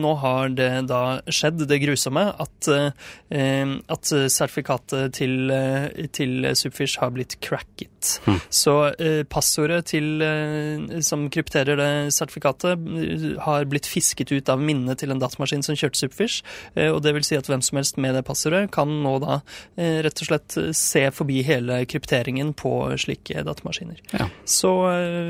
nå 0.01 0.11
har 0.21 0.54
det 0.57 0.69
da 0.91 1.01
skjedd, 1.31 1.65
det 1.69 1.81
grusomme, 1.83 2.25
at, 2.41 2.69
eh, 2.71 3.73
at 3.95 4.13
sertifikatet 4.33 5.17
til, 5.19 5.51
eh, 5.51 6.07
til 6.15 6.49
Subfish 6.55 6.99
har 7.01 7.13
blitt 7.15 7.39
cracket. 7.45 7.94
Hmm. 8.25 8.39
Så 8.49 8.75
eh, 8.99 9.23
passordet 9.29 9.85
til, 9.91 10.21
eh, 10.23 11.01
som 11.05 11.27
krypterer 11.33 11.79
det 11.79 11.89
sertifikatet, 12.15 12.79
eh, 12.79 13.25
har 13.45 13.67
blitt 13.69 13.89
fisket 13.89 14.31
ut 14.33 14.49
av 14.51 14.61
minnet 14.61 15.01
til 15.01 15.13
en 15.13 15.21
datamaskin 15.21 15.63
som 15.65 15.77
kjørte 15.77 15.99
Superfish. 15.99 16.43
Og 16.75 16.99
det 17.03 17.13
vil 17.15 17.23
si 17.25 17.37
at 17.37 17.47
hvem 17.49 17.61
som 17.63 17.79
helst 17.79 17.99
med 18.01 18.15
det 18.17 18.25
passordet 18.27 18.67
kan 18.73 18.89
nå 19.03 19.13
da 19.23 19.37
rett 19.77 20.21
og 20.21 20.27
slett 20.27 20.55
se 20.75 21.03
forbi 21.15 21.39
hele 21.45 21.77
krypteringen 21.89 22.51
på 22.57 22.71
slike 22.99 23.43
datamaskiner. 23.47 24.01
Ja. 24.15 24.27
Så 24.49 24.71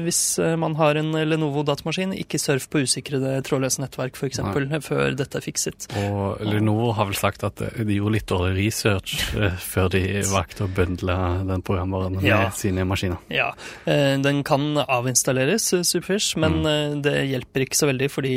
hvis 0.05 0.21
man 0.59 0.77
har 0.79 0.97
en 0.99 1.11
Lenovo-datamaskin, 1.13 2.15
ikke 2.17 2.39
surf 2.41 2.67
på 2.71 2.83
usikrede 2.85 3.37
trådløse 3.45 3.83
nettverk 3.83 4.17
f.eks. 4.17 4.41
før 4.85 5.17
dette 5.17 5.39
er 5.39 5.45
fikset. 5.45 5.87
Og 6.01 6.41
Lenovo 6.45 6.91
har 6.97 7.09
vel 7.11 7.19
sagt 7.19 7.45
at 7.47 7.61
de 7.61 7.99
gjorde 7.99 8.17
litt 8.17 8.29
dårlig 8.31 8.55
research 8.59 9.29
før 9.61 9.91
de 9.93 10.03
valgte 10.31 10.65
å 10.65 10.71
bøndle 10.71 11.19
den 11.51 11.65
programvaren 11.65 12.19
med 12.19 12.25
Ja. 12.25 12.49
Sine 12.65 12.85
maskiner. 12.89 13.21
Ja, 13.31 13.51
eh, 13.85 14.17
den 14.21 14.41
kan 14.47 14.75
avinstalleres, 14.83 15.69
eh, 15.77 15.83
Superfish, 15.85 16.35
men 16.41 16.59
Mm. 16.63 16.67
eh, 16.67 17.01
det 17.05 17.15
hjelper 17.29 17.65
ikke 17.65 17.77
så 17.79 17.87
veldig 17.91 18.09
fordi 18.11 18.33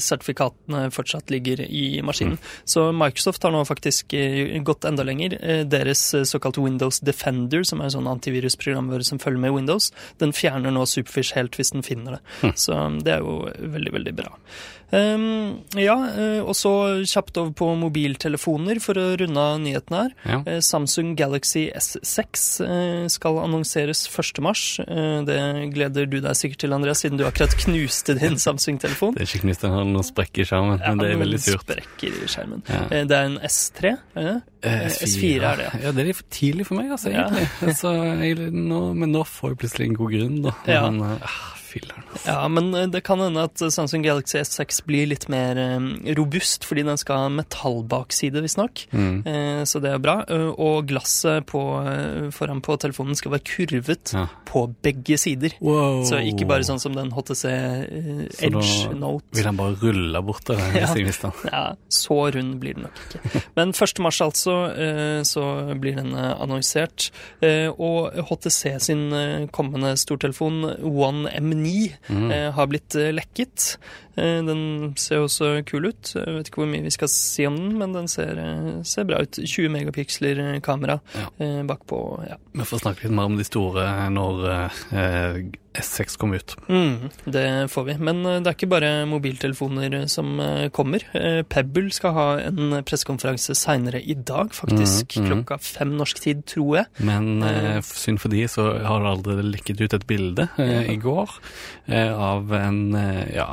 sertifikatene 0.00 0.90
fortsatt 0.94 1.30
ligger 1.30 1.60
i 1.66 2.00
maskinen. 2.06 2.38
Mm. 2.38 2.38
Så 2.64 2.86
Microsoft 2.94 3.42
har 3.42 3.52
nå 3.54 3.64
faktisk 3.66 4.14
gått 4.64 4.84
enda 4.84 5.02
lenger. 5.04 5.38
Deres 5.68 6.14
såkalt 6.30 6.58
Windows 6.58 7.00
Defender, 7.00 7.64
som 7.64 7.80
er 7.80 7.84
en 7.90 7.96
sånn 7.98 8.10
antivirusprogramvare 8.10 9.04
som 9.04 9.18
følger 9.18 9.40
med 9.40 9.54
Windows, 9.54 9.90
den 10.18 10.32
fjerner 10.32 10.72
nå 10.72 10.86
Superfish 10.86 11.34
helt 11.34 11.56
hvis 11.58 11.72
den 11.72 11.82
finner 11.82 12.18
det. 12.18 12.20
Mm. 12.42 12.54
Så 12.54 13.02
det 13.04 13.14
er 13.16 13.20
jo 13.24 13.50
veldig, 13.60 13.92
veldig 13.92 14.14
bra. 14.16 14.32
Um, 14.92 15.64
ja, 15.78 15.94
eh, 16.12 16.40
og 16.44 16.54
så 16.54 16.70
kjapt 17.08 17.36
over 17.40 17.52
på 17.56 17.68
mobiltelefoner 17.80 18.78
for 18.84 18.94
å 19.00 19.06
runde 19.18 19.40
av 19.40 19.56
nyhetene 19.62 20.02
her. 20.04 20.12
Ja. 20.28 20.38
Eh, 20.46 20.60
Samsung 20.64 21.14
Galaxy 21.18 21.64
S6 21.74 22.44
eh, 22.66 23.06
skal 23.10 23.40
annonseres 23.42 24.04
1. 24.10 24.40
mars. 24.44 24.64
Eh, 24.84 25.22
Det 25.24 25.38
gleder 25.74 26.06
du 26.10 26.20
deg 26.20 26.36
sikkert 26.38 26.58
til, 26.64 26.72
Andreas, 26.76 27.00
siden 27.04 27.18
du 27.18 27.24
akkurat 27.26 27.54
knuste 27.64 28.14
din 28.20 28.36
Samsung-telefon. 28.38 29.14
Det 29.16 29.24
er 29.24 29.30
ikke 29.32 29.44
knust, 29.46 29.64
den 29.64 29.74
har 29.74 29.84
noen 29.88 30.06
sprekker 30.06 30.44
i 30.44 30.48
skjermen, 30.48 30.78
men 30.84 30.98
det 31.02 31.10
er 31.14 31.20
veldig 31.24 31.40
surt. 31.42 31.64
Sprekker 31.66 32.20
i 32.22 32.30
skjermen. 32.30 32.62
Ja. 32.68 32.82
Det 33.04 33.18
er 33.18 33.28
en 33.30 33.38
S3, 33.50 33.94
er 34.14 34.28
det? 34.30 34.36
Eh, 34.64 34.86
S4 34.90 35.42
er 35.50 35.56
det, 35.60 35.66
ja. 35.70 35.80
Ja, 35.88 35.92
det 35.92 36.04
er 36.04 36.08
litt 36.12 36.20
for 36.20 36.30
tidlig 36.32 36.66
for 36.70 36.78
meg, 36.80 36.90
altså, 36.94 37.10
Ja. 37.14 37.26
egentlig. 37.30 37.74
Så, 37.80 37.92
jeg, 38.22 38.38
nå, 38.52 38.80
men 38.94 39.12
nå 39.12 39.24
får 39.26 39.54
jeg 39.54 39.58
plutselig 39.64 39.86
en 39.90 39.98
god 39.98 40.14
grunn, 40.14 40.38
da. 40.46 40.54
Ja. 40.70 40.84
Men, 40.90 41.02
eh, 41.18 41.26
ah, 41.28 41.50
filler'n. 41.74 42.04
altså. 42.12 42.26
Ja, 42.30 42.48
men 42.48 42.70
eh, 42.78 42.86
det 42.94 43.02
kan 43.06 43.20
hende 43.22 43.44
at 43.50 43.58
Samsung 43.74 44.04
Galaxy 44.06 44.38
S6 44.40 44.80
blir 44.88 45.08
litt 45.10 45.28
mer 45.32 45.58
eh, 45.60 46.14
robust, 46.16 46.64
fordi 46.68 46.84
den 46.86 47.00
skal 47.00 47.24
ha 47.24 47.28
metallbakside, 47.34 48.40
visstnok. 48.44 48.86
Mm. 48.94 49.22
Eh, 49.26 49.62
Så 49.68 49.80
det 49.82 49.90
er 49.94 49.98
bra. 50.02 50.20
Eh, 50.28 50.50
Og 50.64 50.86
glasset 50.90 51.46
på, 51.50 51.60
eh, 51.88 52.30
foran 52.34 52.60
på 52.64 52.76
telefonen 52.78 53.16
skal 53.18 53.32
være 53.34 53.44
kurvet 53.48 54.12
Ja. 54.14 54.26
på 54.46 54.66
begge 54.84 55.16
sider. 55.18 55.54
Wow. 55.60 56.04
Så 56.04 56.20
ikke 56.22 56.46
bare 56.46 56.62
sånn 56.66 56.80
som 56.80 56.94
den 56.94 57.10
HTC 57.10 57.44
eh, 57.50 58.28
Så 58.30 58.46
Edge 58.48 58.94
da 59.00 59.10
Vil 59.34 59.44
den 59.48 59.56
bare 59.58 59.76
rulle 59.82 60.22
bort 60.22 60.44
det, 60.50 60.58
Ja. 60.74 60.90
Ja, 61.50 61.64
så 61.90 62.18
rund 62.34 62.58
blir 62.62 62.74
den 62.76 62.84
nok 62.86 63.00
ikke. 63.08 63.42
Men 63.56 63.72
1. 63.72 63.98
mars 64.04 64.20
altså, 64.24 64.54
eh, 64.76 65.22
så 65.26 65.44
blir 65.80 65.96
den 65.98 66.12
eh, 66.14 66.34
annonsert. 66.40 67.10
Eh, 67.42 67.68
Og 67.74 68.12
HTC 68.28 68.78
sin 68.84 69.04
eh, 69.12 69.46
kommende 69.54 69.94
stortelefon 70.00 70.62
One 70.84 71.30
M9 71.40 71.63
Mm. 72.10 72.30
eh, 72.30 72.50
har 72.56 72.66
blitt 72.70 72.94
eh, 73.00 73.10
lekket. 73.16 73.76
Eh, 74.16 74.40
Den 74.46 74.92
ser 75.00 75.24
også 75.24 75.64
kul 75.66 75.86
ut. 75.90 76.12
Jeg 76.14 76.36
vet 76.36 76.50
ikke 76.50 76.62
hvor 76.62 76.70
mye 76.70 76.84
vi 76.86 76.92
skal 76.94 77.08
si 77.10 77.46
om 77.48 77.56
den, 77.56 77.72
men 77.80 77.92
den 77.96 78.08
ser, 78.08 78.38
ser 78.86 79.04
bra 79.08 79.22
ut. 79.24 79.40
20 79.42 79.68
megapiksler 79.74 80.60
kamera 80.62 81.00
Ja. 81.16 81.28
bakpå. 81.66 82.00
Ja. 82.28 82.36
Vi 82.52 82.64
får 82.68 82.84
snakke 82.84 83.04
litt 83.08 83.16
mer 83.16 83.30
om 83.32 83.36
de 83.40 83.44
store 83.48 83.88
når 84.14 84.46
S6 85.74 86.16
kom 86.20 86.34
ut. 86.36 86.54
Mm, 86.70 87.08
det 87.34 87.44
får 87.72 87.84
vi. 87.88 87.96
Men 87.98 88.20
eh, 88.26 88.38
det 88.44 88.50
er 88.52 88.56
ikke 88.58 88.70
bare 88.70 88.90
mobiltelefoner 89.10 89.96
eh, 90.02 90.06
som 90.12 90.38
eh, 90.40 90.68
kommer. 90.74 91.02
Pebble 91.50 91.90
skal 91.94 92.14
ha 92.16 92.26
en 92.46 92.78
pressekonferanse 92.86 93.56
seinere 93.58 94.00
i 94.02 94.14
dag, 94.14 94.52
faktisk. 94.54 95.16
Mm, 95.18 95.24
mm. 95.24 95.28
Klokka 95.32 95.58
fem 95.64 95.94
norsk 95.98 96.22
tid, 96.24 96.44
tror 96.54 96.80
jeg. 96.82 96.90
Men 97.10 97.32
Eh. 97.44 97.80
synd 97.84 98.18
for 98.22 98.32
de, 98.32 98.44
så 98.48 98.64
har 98.86 99.02
det 99.02 99.10
aldri 99.10 99.42
lekket 99.50 99.80
ut 99.82 99.94
et 99.98 100.06
bilde 100.08 100.48
eh, 100.58 100.70
Ja. 100.74 100.80
i 100.92 100.96
går 101.02 101.30
eh, 101.88 102.10
av 102.14 102.52
en 102.56 102.80
ja, 103.34 103.46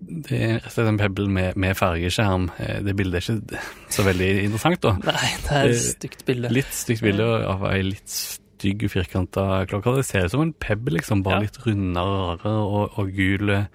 det 0.00 0.36
er 0.38 0.52
rett 0.60 0.66
og 0.68 0.74
slett 0.76 0.90
en 0.92 0.98
Pebble 1.00 1.26
med, 1.32 1.56
med 1.58 1.74
fargeskjerm. 1.78 2.50
Det 2.86 2.94
bildet 2.98 3.18
er 3.18 3.38
ikke 3.38 3.62
så 3.96 4.04
veldig 4.06 4.28
interessant, 4.44 4.80
da. 4.84 4.92
Nei, 5.08 5.30
det 5.46 5.56
er 5.58 5.72
et 5.72 5.82
stygt 5.82 6.22
bilde. 6.28 6.52
Litt 6.54 6.70
stygt 6.76 7.02
bilde 7.02 7.26
av 7.48 7.64
ei 7.72 7.80
litt 7.88 8.14
stygg, 8.62 8.86
firkanta 8.92 9.66
klokke. 9.68 9.96
Det 9.98 10.06
ser 10.06 10.24
ut 10.28 10.34
som 10.36 10.44
en 10.46 10.54
Pebble, 10.62 10.96
liksom, 11.00 11.22
bare 11.26 11.40
Ja. 11.42 11.46
litt 11.48 11.58
rundere 11.66 12.46
og, 12.62 12.98
og 12.98 13.12
gul, 13.16 13.50
eh, 13.50 13.66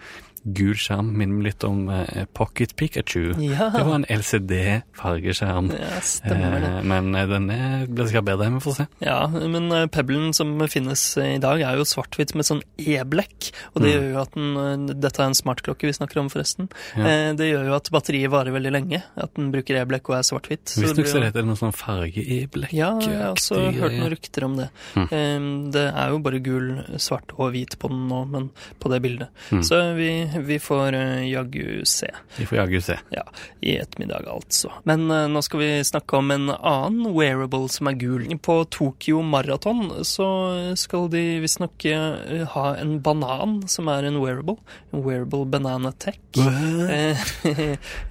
gul 0.54 0.76
skjerm. 0.80 1.10
Minner 1.18 1.44
litt 1.50 1.64
om 1.68 1.90
eh, 1.90 2.26
Pocket 2.34 2.76
Pikachu. 2.80 3.34
Ja, 3.42 3.70
Det 3.74 3.84
var 3.86 3.96
en 3.96 4.06
LCD-fargeskjerm. 4.10 5.72
ja 5.74 6.00
stemmer 6.06 6.60
det. 6.62 6.72
Eh, 6.78 6.84
men 6.88 7.16
eh, 7.16 7.28
den 7.30 7.48
blir 7.94 8.08
sikkert 8.10 8.28
bedre, 8.30 8.50
vi 8.54 8.62
får 8.64 8.76
se. 8.80 8.86
Ja, 9.04 9.20
men 9.28 9.72
eh, 9.72 9.86
Pebblen 9.92 10.34
som 10.38 10.56
finnes 10.72 11.04
eh, 11.18 11.36
i 11.36 11.42
dag 11.44 11.62
er 11.62 11.78
jo 11.80 11.86
svart-hvitt 11.88 12.36
med 12.38 12.48
sånn 12.48 12.62
e-blekk, 12.78 13.52
og 13.74 13.82
det 13.84 13.88
Mm. 13.88 13.94
gjør 13.98 14.08
jo 14.12 14.22
at 14.22 14.34
den 14.36 14.58
eh, 14.92 14.96
Dette 15.08 15.22
er 15.24 15.30
en 15.32 15.38
smartklokke 15.38 15.88
vi 15.88 15.94
snakker 15.96 16.20
om, 16.22 16.30
forresten. 16.30 16.68
Ja. 16.98 17.06
Eh, 17.08 17.34
Det 17.38 17.48
gjør 17.52 17.68
jo 17.70 17.76
at 17.78 17.90
batteriet 17.94 18.32
varer 18.34 18.52
veldig 18.56 18.72
lenge, 18.74 19.04
at 19.16 19.34
den 19.38 19.52
bruker 19.54 19.78
e-blekk 19.82 20.10
og 20.12 20.18
er 20.18 20.26
svart-hvitt. 20.28 20.74
Visstnok 20.78 21.08
så 21.08 21.22
heter 21.24 21.42
det 21.42 21.46
noe 21.48 21.56
sånn 21.60 21.74
farge-e-blekk. 21.76 22.74
Ja, 22.76 22.92
jeg 23.00 23.18
har 23.22 23.34
også 23.36 23.60
hørt 23.78 23.96
noen 23.98 24.12
rykter 24.14 24.44
om 24.48 24.58
det. 24.58 24.70
Mm. 24.96 25.08
Eh, 25.12 25.72
Det 25.78 25.86
er 25.94 26.10
jo 26.12 26.20
bare 26.20 26.40
gul, 26.44 26.68
svart 26.98 27.32
og 27.38 27.52
hvit 27.54 27.78
på 27.80 27.90
den 27.90 28.08
nå, 28.10 28.24
men 28.30 28.50
på 28.80 28.90
det 28.92 29.02
bildet. 29.02 29.30
Mm. 29.52 29.64
Så 29.64 29.80
vi, 29.98 30.10
vi 30.50 30.60
får 30.60 30.94
eh, 30.94 31.30
jaggu 31.30 31.86
se. 31.86 32.12
Vi 32.38 32.46
får 32.46 32.58
jaggu 32.58 32.82
se. 32.82 32.98
Ja, 33.10 33.24
i 33.62 33.78
ettermiddag 33.78 34.28
altså. 34.28 34.72
Men 34.84 35.12
uh, 35.12 35.26
nå 35.32 35.42
skal 35.46 35.62
vi 35.62 35.70
snakke 35.84 36.18
om 36.18 36.32
en 36.32 36.50
annen 36.50 37.14
wearable 37.16 37.70
som 37.72 37.90
er 37.90 37.98
gul. 38.00 38.26
På 38.44 38.60
Tokyo 38.72 39.22
Marathon 39.26 39.92
så 40.06 40.28
skal 40.78 41.10
de 41.14 41.24
visstnok 41.44 41.88
uh, 41.90 42.44
ha 42.54 42.66
en 42.78 42.98
banan 43.04 43.60
som 43.70 43.90
er 43.92 44.08
en 44.08 44.20
wearable. 44.22 44.58
En 44.94 45.04
wearable 45.06 45.46
banana 45.46 45.92
tech. 45.92 46.20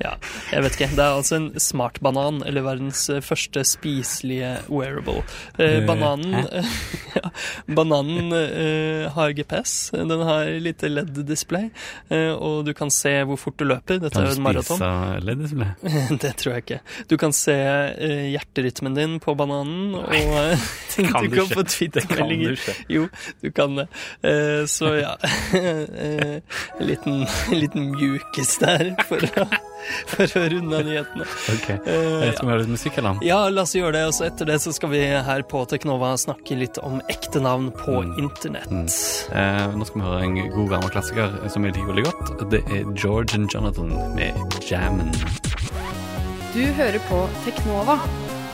Ja, 0.02 0.12
jeg 0.50 0.62
vet 0.64 0.76
ikke. 0.76 0.88
Det 0.96 1.02
er 1.02 1.14
altså 1.16 1.36
en 1.38 1.48
smartbanan, 1.60 2.40
eller 2.46 2.64
verdens 2.66 3.04
første 3.24 3.62
spiselige 3.66 4.52
wearable. 4.68 5.22
Eh, 5.62 5.78
bananen 5.86 6.46
ja, 7.16 7.30
Bananen 7.66 8.32
har 9.14 9.34
GPS, 9.36 9.90
den 9.92 10.24
har 10.28 10.50
lite 10.62 10.90
LED-display, 10.90 11.70
og 12.36 12.64
du 12.66 12.72
kan 12.76 12.90
se 12.92 13.12
hvor 13.28 13.38
fort 13.40 13.56
du 13.60 13.64
løper. 13.68 14.00
Dette 14.02 14.14
Kan 14.16 14.26
er 14.26 14.32
jo 14.32 14.36
en 14.38 14.44
maraton. 14.46 14.80
spise 14.80 15.24
leddisble? 15.26 15.68
Det 16.24 16.32
tror 16.40 16.52
jeg 16.56 16.64
ikke. 16.64 16.78
Du 17.10 17.16
kan 17.20 17.34
se 17.36 17.54
eh, 17.56 18.26
hjerterytmen 18.34 18.96
din 18.98 19.16
på 19.22 19.34
bananen, 19.38 19.94
og 19.94 20.06
det 20.96 21.06
kan 21.10 21.24
du 21.24 21.30
du 21.30 21.36
kan 21.40 21.50
få 21.52 21.64
Twitter-meldinger. 21.68 22.58
Jo, 22.92 23.06
du 23.42 23.50
kan 23.56 23.76
det. 23.82 23.86
Eh, 24.22 24.64
så 24.70 24.94
ja 25.00 25.14
eh, 25.54 26.40
En 26.80 26.86
liten, 26.86 27.22
en 27.52 27.58
liten 27.60 27.90
mjukis 27.94 28.56
der 28.62 28.92
for 29.08 29.22
å, 29.42 29.46
for 30.12 30.24
å 30.40 30.44
runde 30.52 30.78
av 30.80 30.84
nyhetene. 30.88 31.26
Ok. 31.52 31.66
Skal 31.76 32.46
vi 32.46 32.52
ha 32.52 32.58
litt 32.60 32.72
musikk, 32.72 32.98
eller? 32.98 33.20
ja, 33.26 33.38
la 33.52 33.62
oss 33.62 33.74
gjøre 33.76 33.92
det. 33.98 34.04
Og 34.10 34.14
så 34.18 34.26
etter 34.28 34.48
det 34.50 34.58
så 34.64 34.72
skal 34.74 34.90
vi 34.92 35.00
her 35.28 35.42
på 35.46 35.62
Teknova 35.70 36.12
snakke 36.20 36.58
litt 36.58 36.78
om 36.82 37.00
ekte 37.12 37.40
navn 37.44 37.70
på 37.76 37.96
Mm. 38.02 38.14
internett. 38.24 38.70
Mm. 38.70 38.86
Eh, 39.32 39.76
nå 39.76 39.86
skal 39.88 40.00
vi 40.02 40.06
høre 40.06 40.22
en 40.26 40.36
god 40.52 40.68
gammel 40.74 40.90
klassiker 40.92 41.36
som 41.52 41.64
jeg 41.64 41.74
liker 41.76 41.92
veldig 41.92 42.04
godt. 42.10 42.50
Det 42.52 42.62
er 42.70 42.84
George 42.98 43.34
and 43.38 43.50
Jonathan 43.52 43.92
med 44.14 44.34
Jammen. 44.68 45.12
Du 46.56 46.62
hører 46.78 46.98
på 47.10 47.18
Teknova 47.44 47.98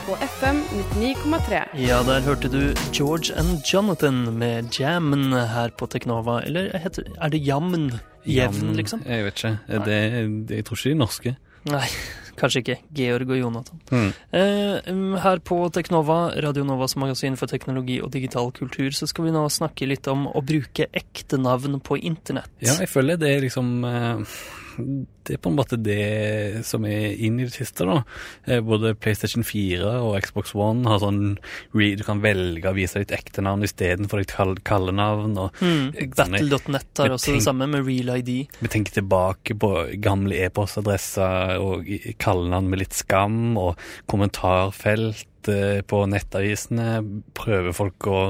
på 0.06 0.16
FM 0.26 0.62
99,3. 0.98 1.60
Ja, 1.78 2.00
der 2.02 2.20
hørte 2.26 2.48
du 2.50 2.74
George 2.92 3.30
and 3.38 3.60
Jonathan 3.68 4.24
med 4.38 4.72
Jammen 4.78 5.30
her 5.32 5.70
på 5.78 5.86
Teknova. 5.86 6.40
Eller 6.46 6.72
heter, 6.82 7.04
er 7.22 7.30
det 7.30 7.38
Jammen? 7.46 7.92
Jevn, 8.28 8.74
liksom? 8.78 9.02
Jeg 9.06 9.24
vet 9.26 9.40
ikke. 9.40 9.54
Det, 9.68 9.86
det, 9.86 10.58
jeg 10.58 10.66
tror 10.66 10.78
ikke 10.78 10.92
de 10.92 10.98
norske. 11.00 11.34
Nei, 11.70 11.86
kanskje 12.40 12.62
ikke. 12.62 12.76
Georg 12.96 13.34
og 13.34 13.40
Jonathan. 13.40 13.82
Mm. 13.90 14.08
Eh, 14.38 14.92
um, 14.92 15.04
her 15.22 15.42
på 15.44 15.58
Teknova, 15.74 16.20
Radio 16.44 16.66
Novas 16.68 16.96
magasin 17.00 17.38
for 17.40 17.50
teknologi 17.50 18.00
og 18.02 18.12
digital 18.14 18.52
kultur, 18.56 18.90
så 18.96 19.08
skal 19.10 19.28
vi 19.28 19.34
nå 19.34 19.44
snakke 19.52 19.88
litt 19.90 20.08
om 20.10 20.28
å 20.30 20.42
bruke 20.46 20.88
ekte 20.90 21.40
navn 21.40 21.80
på 21.84 21.98
internett. 22.00 22.50
Ja, 22.62 22.78
jeg 22.82 22.90
føler 22.92 23.20
det 23.20 23.30
er 23.36 23.46
liksom 23.46 23.72
eh, 23.88 24.38
Det 24.76 25.36
er 25.36 25.40
på 25.42 25.50
en 25.52 25.56
måte 25.58 25.76
det 25.78 26.64
som 26.66 26.84
er 26.88 27.12
inn 27.22 27.36
i 27.38 27.44
det 27.46 27.52
siste, 27.54 27.84
da. 27.86 28.00
Eh, 28.46 28.60
Både 28.66 28.94
PlayStation 28.98 29.44
4 29.46 29.92
og 30.02 30.16
Xbox 30.24 30.54
One 30.58 30.84
har 30.90 30.98
sånn 30.98 31.36
Du 31.72 32.02
kan 32.04 32.20
velge 32.24 32.66
å 32.70 32.74
vise 32.74 32.98
ditt 33.04 33.12
ekte 33.14 33.42
navn 33.44 33.62
istedenfor 33.62 34.18
ditt 34.22 34.32
kall- 34.34 34.58
kallenavn. 34.66 35.36
Mm, 35.60 35.92
Sånn, 35.94 36.36
Battle.net 36.38 36.98
har 36.98 37.14
også 37.14 37.34
det 37.36 37.42
samme, 37.46 37.68
med 37.68 37.86
Real 37.86 38.16
ID. 38.18 38.48
Vi 38.60 38.68
tenker 38.68 38.92
tilbake 39.00 39.54
på 39.58 39.72
gamle 40.02 40.34
e-postadresser 40.46 41.58
og 41.62 41.86
kallenavn 42.18 42.68
med 42.72 42.82
litt 42.82 42.92
skam, 42.96 43.56
og 43.56 43.76
kommentarfelt 44.10 45.26
eh, 45.48 45.80
på 45.82 46.02
nettavisene. 46.10 47.00
Prøver 47.34 47.72
folk 47.74 48.06
å 48.10 48.20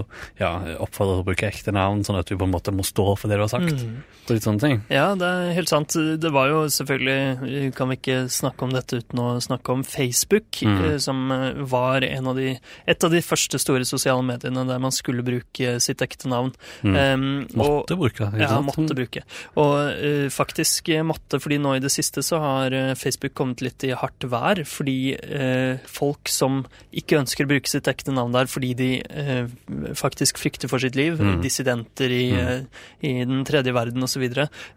ja, 0.40 0.52
oppfordre 0.83 1.16
til 1.19 1.23
å 1.23 1.26
bruke 1.26 1.49
ekte 1.50 1.73
navn, 1.75 2.04
sånn 2.07 2.19
at 2.21 2.26
du 2.31 2.37
på 2.37 2.45
en 2.49 2.54
måte 2.54 2.73
må 2.75 2.85
stå 2.87 3.16
for 3.19 3.28
det 3.28 3.37
du 3.40 3.45
har 3.45 3.52
sagt. 3.52 3.73
Mm. 3.83 4.02
Og 4.23 4.31
litt 4.37 4.45
sånne 4.47 4.62
ting. 4.62 4.83
Ja, 4.92 5.14
det 5.19 5.26
er 5.26 5.52
helt 5.57 5.69
sant. 5.69 5.97
Det 6.23 6.31
var 6.33 6.47
jo 6.49 6.61
selvfølgelig 6.71 7.73
Kan 7.75 7.88
vi 7.90 7.97
ikke 7.99 8.19
snakke 8.31 8.62
om 8.62 8.71
dette 8.73 9.00
uten 9.02 9.19
å 9.19 9.40
snakke 9.42 9.73
om 9.75 9.83
Facebook, 9.85 10.61
Mm. 10.62 10.78
eh, 10.92 10.99
som 10.99 11.31
eh, 11.33 11.52
var 11.66 12.04
en 12.07 12.26
av 12.31 12.37
de, 12.37 12.59
et 12.87 13.04
av 13.04 13.11
de 13.11 13.21
første 13.21 13.59
store 13.59 13.85
sosiale 13.85 14.23
mediene 14.23 14.62
der 14.69 14.78
man 14.78 14.92
skulle 14.95 15.25
bruke 15.26 15.81
sitt 15.83 15.99
ekte 16.04 16.28
navn. 16.31 16.52
Mm. 16.85 16.95
Um, 16.97 17.47
og- 17.59 17.88
Måtte 17.88 17.97
bruke 17.99 18.19
det. 18.31 18.33
ikke 18.33 18.40
Ja, 18.40 18.49
sant? 18.49 18.66
måtte 18.66 18.95
bruke. 18.95 19.23
Og 19.57 19.75
uh, 19.99 20.28
faktisk 20.31 20.88
eh, 20.95 21.02
måtte, 21.02 21.40
fordi 21.42 21.59
nå 21.59 21.75
i 21.76 21.81
det 21.83 21.90
siste 21.90 22.23
så 22.23 22.38
har 22.38 22.73
eh, 22.73 22.95
Facebook 22.95 23.35
kommet 23.35 23.61
litt 23.61 23.83
i 23.85 23.90
hardt 23.92 24.21
vær, 24.31 24.62
fordi 24.64 25.16
eh, 25.19 25.78
folk 25.87 26.28
som 26.28 26.64
ikke 26.92 27.01
ønsker 27.09 27.44
å 27.44 27.49
bruke 27.49 27.68
sitt 27.68 27.85
ekte 27.85 28.12
navn 28.12 28.32
der 28.32 28.47
fordi 28.47 28.75
de 28.76 29.02
eh, 29.11 29.47
faktisk 29.94 30.38
frykter 30.38 30.68
for 30.68 30.78
sitt 30.78 30.94
liv, 30.97 31.18
Mm. 31.18 31.42
dissidenter 31.42 32.11
i, 32.11 32.32
Mm. 32.32 32.49
eh, 32.49 32.62
i 33.02 33.25
den 33.25 33.44
tredje 33.44 33.73
verden 33.73 34.02
osv., 34.02 34.23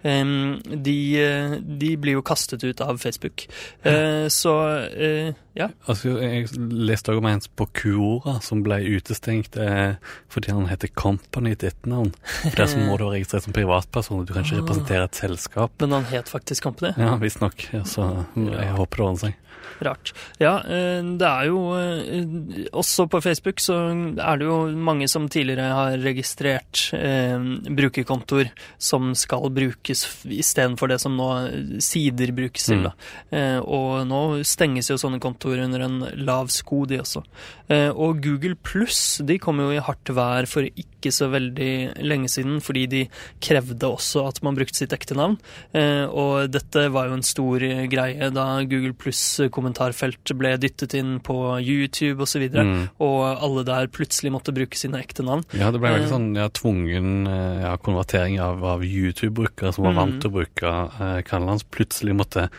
Eh, 0.03 0.23
de, 0.65 0.97
de 1.79 1.95
blir 1.97 2.13
jo 2.13 2.21
kastet 2.21 2.63
ut 2.63 2.81
av 2.81 2.97
Facebook. 2.97 3.47
Eh, 3.83 4.27
så 4.27 4.87
eh, 4.95 5.33
ja. 5.55 5.69
Altså, 5.87 6.19
jeg 6.21 6.47
leste 6.57 7.11
også 7.11 7.17
om 7.17 7.25
en 7.25 7.39
på 7.55 7.67
Quora 7.73 8.41
som 8.41 8.61
ble 8.63 8.81
utestengt 8.83 9.55
eh, 9.57 9.95
fordi 10.29 10.51
han 10.51 10.67
heter 10.67 10.89
Company 10.95 11.55
til 11.55 11.69
etternavn. 11.69 12.13
For 12.43 12.55
der 12.55 12.65
så 12.67 12.77
må 12.77 12.97
du 12.97 13.05
være 13.05 13.19
registrert 13.21 13.43
som 13.43 13.53
privatperson, 13.53 14.25
du 14.25 14.33
kan 14.33 14.43
ikke 14.43 14.57
Ah. 14.57 14.61
representere 14.65 15.03
et 15.05 15.11
selskap. 15.15 15.71
Men 15.79 15.91
han 15.91 16.03
het 16.05 16.25
faktisk 16.29 16.63
Company. 16.63 16.93
Ja, 16.97 17.15
visstnok. 17.17 17.71
Ja, 17.73 17.83
så 17.83 18.25
jeg 18.35 18.75
håper 18.75 18.97
det 18.97 19.05
ordner 19.05 19.19
seg. 19.19 19.35
Rart. 19.81 20.13
Ja, 20.39 20.61
det 20.63 21.21
er 21.21 21.45
jo 21.47 21.57
Også 22.75 23.07
på 23.11 23.21
Facebook 23.23 23.61
så 23.63 23.77
er 23.91 24.39
det 24.39 24.47
jo 24.47 24.57
mange 24.75 25.07
som 25.11 25.27
tidligere 25.31 25.67
har 25.75 25.97
registrert 26.03 26.87
eh, 26.97 27.37
brukerkontoer 27.77 28.51
som 28.77 29.13
skal 29.17 29.49
brukes 29.55 30.05
istedenfor 30.25 30.91
det 30.91 30.99
som 31.03 31.15
nå 31.17 31.29
eh, 31.45 31.75
sider 31.83 32.33
brukes 32.35 32.69
til. 32.71 32.85
Mm. 32.87 33.05
Eh, 33.35 33.59
og 33.61 34.05
nå 34.09 34.21
stenges 34.47 34.91
jo 34.91 34.99
sånne 35.01 35.21
kontoer 35.23 35.65
under 35.65 35.85
en 35.87 35.99
lav 36.25 36.51
sko, 36.53 36.83
de 36.89 37.01
også. 37.03 37.23
Eh, 37.71 37.89
og 37.89 38.21
Google 38.23 38.55
Pluss 38.61 39.21
de 39.25 39.39
kom 39.41 39.59
jo 39.63 39.71
i 39.73 39.81
hardt 39.81 40.11
vær 40.13 40.45
for 40.49 40.67
ikke 40.67 41.11
så 41.13 41.29
veldig 41.33 42.05
lenge 42.05 42.29
siden, 42.31 42.59
fordi 42.63 42.85
de 42.91 43.03
krevde 43.43 43.89
også 43.89 44.25
at 44.29 44.41
man 44.45 44.57
brukte 44.57 44.77
sitt 44.77 44.93
ekte 44.95 45.17
navn. 45.17 45.37
Eh, 45.75 46.05
og 46.05 46.51
dette 46.53 46.87
var 46.93 47.09
jo 47.09 47.17
en 47.17 47.25
stor 47.25 47.65
eh, 47.65 47.85
greie 47.91 48.29
da 48.33 48.47
Google 48.69 48.95
Pluss 48.97 49.23
kommentarfelt 49.53 50.35
ble 50.37 50.55
dyttet 50.61 50.95
inn 50.97 51.17
på 51.25 51.37
YouTube 51.61 52.04
osv., 52.13 52.43
og, 52.55 52.65
Mm. 52.65 52.89
og 52.99 53.43
alle 53.43 53.63
der 53.65 53.87
plutselig 53.87 54.31
måtte 54.31 54.53
bruke 54.53 54.75
sine 54.77 55.01
ekte 55.01 55.23
navn. 55.25 55.43
Ja, 55.53 55.71
det 55.71 55.79
ble 55.81 55.89
veldig 55.89 56.05
Eh. 56.05 56.13
sånn 56.13 56.35
ja, 56.35 56.47
tvungen 56.49 57.27
eh, 57.27 57.61
ja, 57.63 57.75
konvertering 57.77 58.39
av, 58.39 58.63
av 58.63 58.81
YouTube-brukere 58.81 59.73
som 59.73 59.83
var 59.85 59.93
Mm. 59.93 59.95
vant 60.01 60.21
til 60.21 60.29
å 60.31 60.33
bruke 60.33 60.63
eh, 61.01 61.21
kallenavn, 61.23 61.49
hans, 61.55 61.63
plutselig 61.63 62.15
måtte 62.15 62.49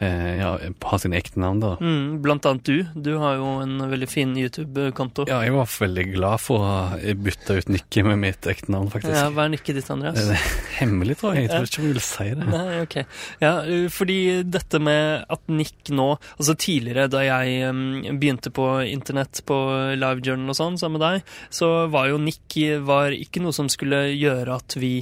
eh, 0.00 0.38
ja, 0.38 0.58
ha 0.84 0.98
sine 0.98 1.16
ekte 1.16 1.38
navn. 1.40 1.60
da. 1.60 1.76
Mm, 1.80 2.20
blant 2.22 2.44
annet 2.44 2.62
du. 2.64 2.82
Du 3.00 3.16
har 3.18 3.36
jo 3.36 3.60
en 3.62 3.78
veldig 3.90 4.08
fin 4.08 4.34
YouTube-konto. 4.36 5.26
Ja, 5.28 5.40
jeg 5.42 5.52
var 5.52 5.64
veldig 5.64 6.14
glad 6.14 6.40
for 6.40 6.58
å 6.60 7.14
bytte 7.16 7.56
ut 7.56 7.66
nikket 7.72 8.04
med 8.04 8.18
mitt 8.18 8.40
ekte 8.42 8.68
navn, 8.68 8.90
faktisk. 8.90 9.14
Ja, 9.14 9.30
Hva 9.30 9.46
er 9.46 9.54
nikket 9.56 9.74
ditt, 9.74 9.88
Andreas? 9.90 10.14
Det 10.16 10.36
er 10.36 10.84
hemmelig, 10.84 11.16
tror 11.18 11.34
jeg. 11.34 11.48
Jeg 11.48 11.50
tror 11.50 11.66
ikke 11.70 11.82
vi 11.86 11.92
vil 11.92 12.00
si 12.00 12.24
det. 12.34 12.46
Nei, 12.46 12.80
ok. 12.82 12.96
Ja, 13.40 13.52
fordi 13.88 14.42
dette 14.44 14.80
med 14.80 15.24
at 15.30 15.40
Nick 15.48 15.88
nå 15.90 16.18
Altså 16.38 16.54
tidligere, 16.56 17.08
da 17.10 17.18
jeg 17.24 17.68
um, 17.70 18.02
begynte 18.20 18.50
på 18.52 18.66
internett 18.96 19.42
på 19.48 19.56
LiveJournal 19.96 20.54
og 20.54 20.58
sånn 20.58 20.80
sammen 20.80 20.98
med 20.98 21.06
deg, 21.06 21.36
så 21.52 21.70
var 21.92 22.10
jo 22.10 22.20
Nick 22.22 22.58
var 22.86 23.14
ikke 23.14 23.42
noe 23.44 23.54
som 23.54 23.68
skulle 23.72 24.08
gjøre 24.14 24.56
at 24.56 24.76
vi 24.80 24.94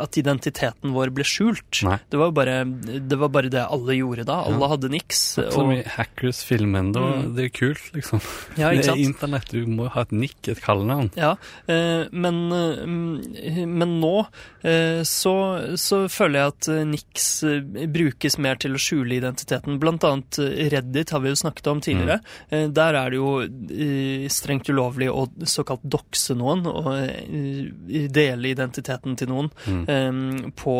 at 0.00 0.16
identiteten 0.16 0.92
vår 0.94 1.10
ble 1.14 1.24
skjult. 1.28 1.82
Det 2.10 2.16
var, 2.20 2.30
bare, 2.32 2.64
det 2.64 3.18
var 3.20 3.28
bare 3.28 3.50
det 3.52 3.64
alle 3.68 3.96
gjorde 3.98 4.24
da. 4.28 4.40
Alle 4.48 4.60
Ja. 4.64 4.68
hadde 4.74 4.88
niks. 4.90 5.20
Så 5.38 5.64
mye 5.68 5.84
Hackers-filmen. 5.86 6.92
da, 6.92 7.00
Mm. 7.04 7.34
Det 7.36 7.44
er 7.44 7.48
kult, 7.52 7.84
liksom. 7.94 8.20
ja, 8.56 8.70
det 8.70 8.88
er 8.88 8.96
internett, 8.96 9.48
du 9.52 9.66
må 9.66 9.88
ha 9.92 10.00
et 10.02 10.10
nikk, 10.12 10.48
et 10.48 10.60
kallenavn. 10.64 11.10
Ja, 11.16 11.34
eh, 11.68 12.06
men, 12.12 12.38
eh, 12.52 13.66
men 13.66 14.00
nå 14.00 14.26
eh, 14.64 15.02
så, 15.04 15.34
så 15.76 16.04
føler 16.08 16.40
jeg 16.40 16.52
at 16.54 16.68
niks 16.88 17.28
brukes 17.92 18.38
mer 18.38 18.56
til 18.56 18.72
å 18.72 18.80
skjule 18.80 19.18
identiteten. 19.20 19.78
Blant 19.82 20.04
annet 20.08 20.38
Reddit 20.72 21.10
har 21.10 21.20
vi 21.20 21.28
jo 21.34 21.34
snakket 21.42 21.66
om 21.70 21.80
tidligere. 21.84 22.20
Mm. 22.50 22.72
Der 22.74 22.94
er 22.94 23.10
det 23.10 23.18
jo 23.20 23.34
strengt 24.32 24.68
ulovlig 24.72 25.10
å 25.12 25.26
såkalt 25.44 25.84
dokse 25.84 26.34
noen 26.38 26.64
og 26.66 26.86
dele 28.14 28.52
identiteten 28.54 29.16
til 29.20 29.28
noen 29.32 29.50
Mm. 29.66 29.73
Eh, 29.88 30.50
på, 30.60 30.74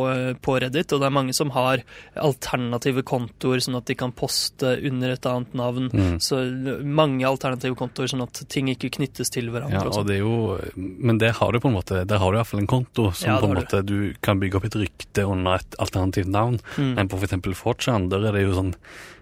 på 0.45 0.57
Reddit. 0.63 0.95
Og 0.95 1.03
det 1.03 1.09
er 1.09 1.15
mange 1.15 1.35
som 1.37 1.53
har 1.55 1.83
alternative 2.15 3.05
kontoer, 3.07 3.63
sånn 3.65 3.79
at 3.81 3.89
de 3.91 3.97
kan 3.99 4.15
poste 4.17 4.77
under 4.85 5.15
et 5.15 5.29
annet 5.31 5.57
navn. 5.59 5.91
Mm. 5.93 6.17
Så 6.23 6.41
mange 6.85 7.27
alternative 7.29 7.79
kontoer, 7.79 8.11
sånn 8.13 8.25
at 8.27 8.45
ting 8.53 8.71
ikke 8.73 8.93
knyttes 8.99 9.33
til 9.35 9.51
hverandre. 9.55 9.83
Ja, 9.83 9.89
og 9.91 9.99
sånn. 9.99 10.09
det 10.11 10.19
er 10.19 10.25
jo 10.25 10.59
Men 10.75 11.19
det 11.23 11.35
har 11.39 11.53
du 11.53 11.61
på 11.63 11.71
en 11.71 11.77
måte 11.77 12.03
Der 12.09 12.21
har 12.21 12.33
du 12.33 12.39
iallfall 12.39 12.63
en 12.63 12.69
konto 12.71 13.09
som 13.17 13.29
Ja, 13.29 13.39
på 13.43 13.49
en 13.49 13.57
måte 13.59 13.81
du 13.87 14.15
kan 14.25 14.41
bygge 14.43 14.59
opp 14.59 14.69
et 14.69 14.79
rykte 14.79 15.27
under 15.29 15.59
et 15.61 15.77
alternativt 15.83 16.31
navn. 16.31 16.61
Mm. 16.77 16.95
Men 16.99 17.11
på 17.11 17.19
f.eks. 17.21 17.37
Fortran, 17.59 18.09
der 18.13 18.29
er 18.29 18.37
det 18.37 18.47
jo 18.47 18.57
sånn 18.57 18.75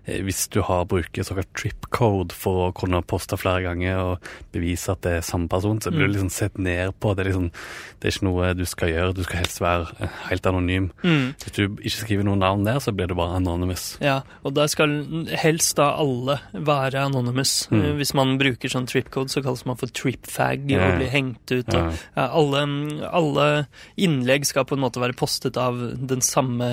Hvis 0.06 0.48
du 0.50 0.60
har 0.66 0.84
bruker 0.90 1.22
såkalt 1.22 1.52
trip 1.54 1.86
code 1.94 2.32
for 2.34 2.68
å 2.68 2.72
kunne 2.74 3.02
poste 3.06 3.36
flere 3.38 3.62
ganger 3.62 3.98
og 4.02 4.30
bevise 4.52 4.90
at 4.92 5.02
det 5.06 5.12
er 5.18 5.20
samme 5.26 5.48
person, 5.48 5.78
så 5.80 5.90
blir 5.92 6.02
Mm. 6.08 6.12
du 6.12 6.18
liksom 6.18 6.30
sett 6.30 6.58
ned 6.58 6.94
på. 7.00 7.14
Det 7.14 7.26
er 7.26 7.30
liksom 7.32 7.50
Det 8.02 8.08
er 8.08 8.16
ikke 8.18 8.26
noe 8.26 8.54
du 8.58 8.64
skal 8.66 8.88
gjøre. 8.90 9.14
Du 9.14 9.22
skal 9.22 9.36
helst 9.44 9.60
være 9.60 9.86
eh, 10.02 10.08
helt 10.28 10.42
anonym. 10.50 10.88
Mm. 11.04 11.34
Hvis 11.38 11.52
du 11.54 11.62
ikke 11.68 12.00
skriver 12.02 12.24
noe 12.26 12.34
navn 12.36 12.64
der, 12.66 12.80
så 12.82 12.90
blir 12.92 13.06
du 13.06 13.14
bare 13.14 13.36
anonymous. 13.38 13.96
Ja, 14.02 14.22
og 14.44 14.54
der 14.54 14.66
skal 14.66 14.88
helst 15.38 15.76
da 15.78 15.92
alle 16.02 16.40
være 16.52 16.98
anonymous. 17.06 17.68
Mm. 17.70 17.78
Eh, 17.84 17.92
Hvis 18.00 18.12
man 18.18 18.34
bruker 18.38 18.68
sånn 18.68 18.88
tripcode, 18.90 19.30
så 19.30 19.40
kalles 19.44 19.64
man 19.66 19.76
for 19.78 19.86
tripfag 19.86 20.66
og 20.74 20.98
blir 20.98 21.10
hengt 21.14 21.46
ut. 21.54 21.68
Og, 21.78 21.94
ja, 22.16 22.26
alle, 22.34 22.64
alle 23.06 23.46
innlegg 23.96 24.46
skal 24.50 24.64
på 24.66 24.74
en 24.74 24.82
måte 24.82 24.98
være 24.98 25.14
postet 25.14 25.56
av 25.56 25.78
den 26.08 26.20
samme 26.26 26.72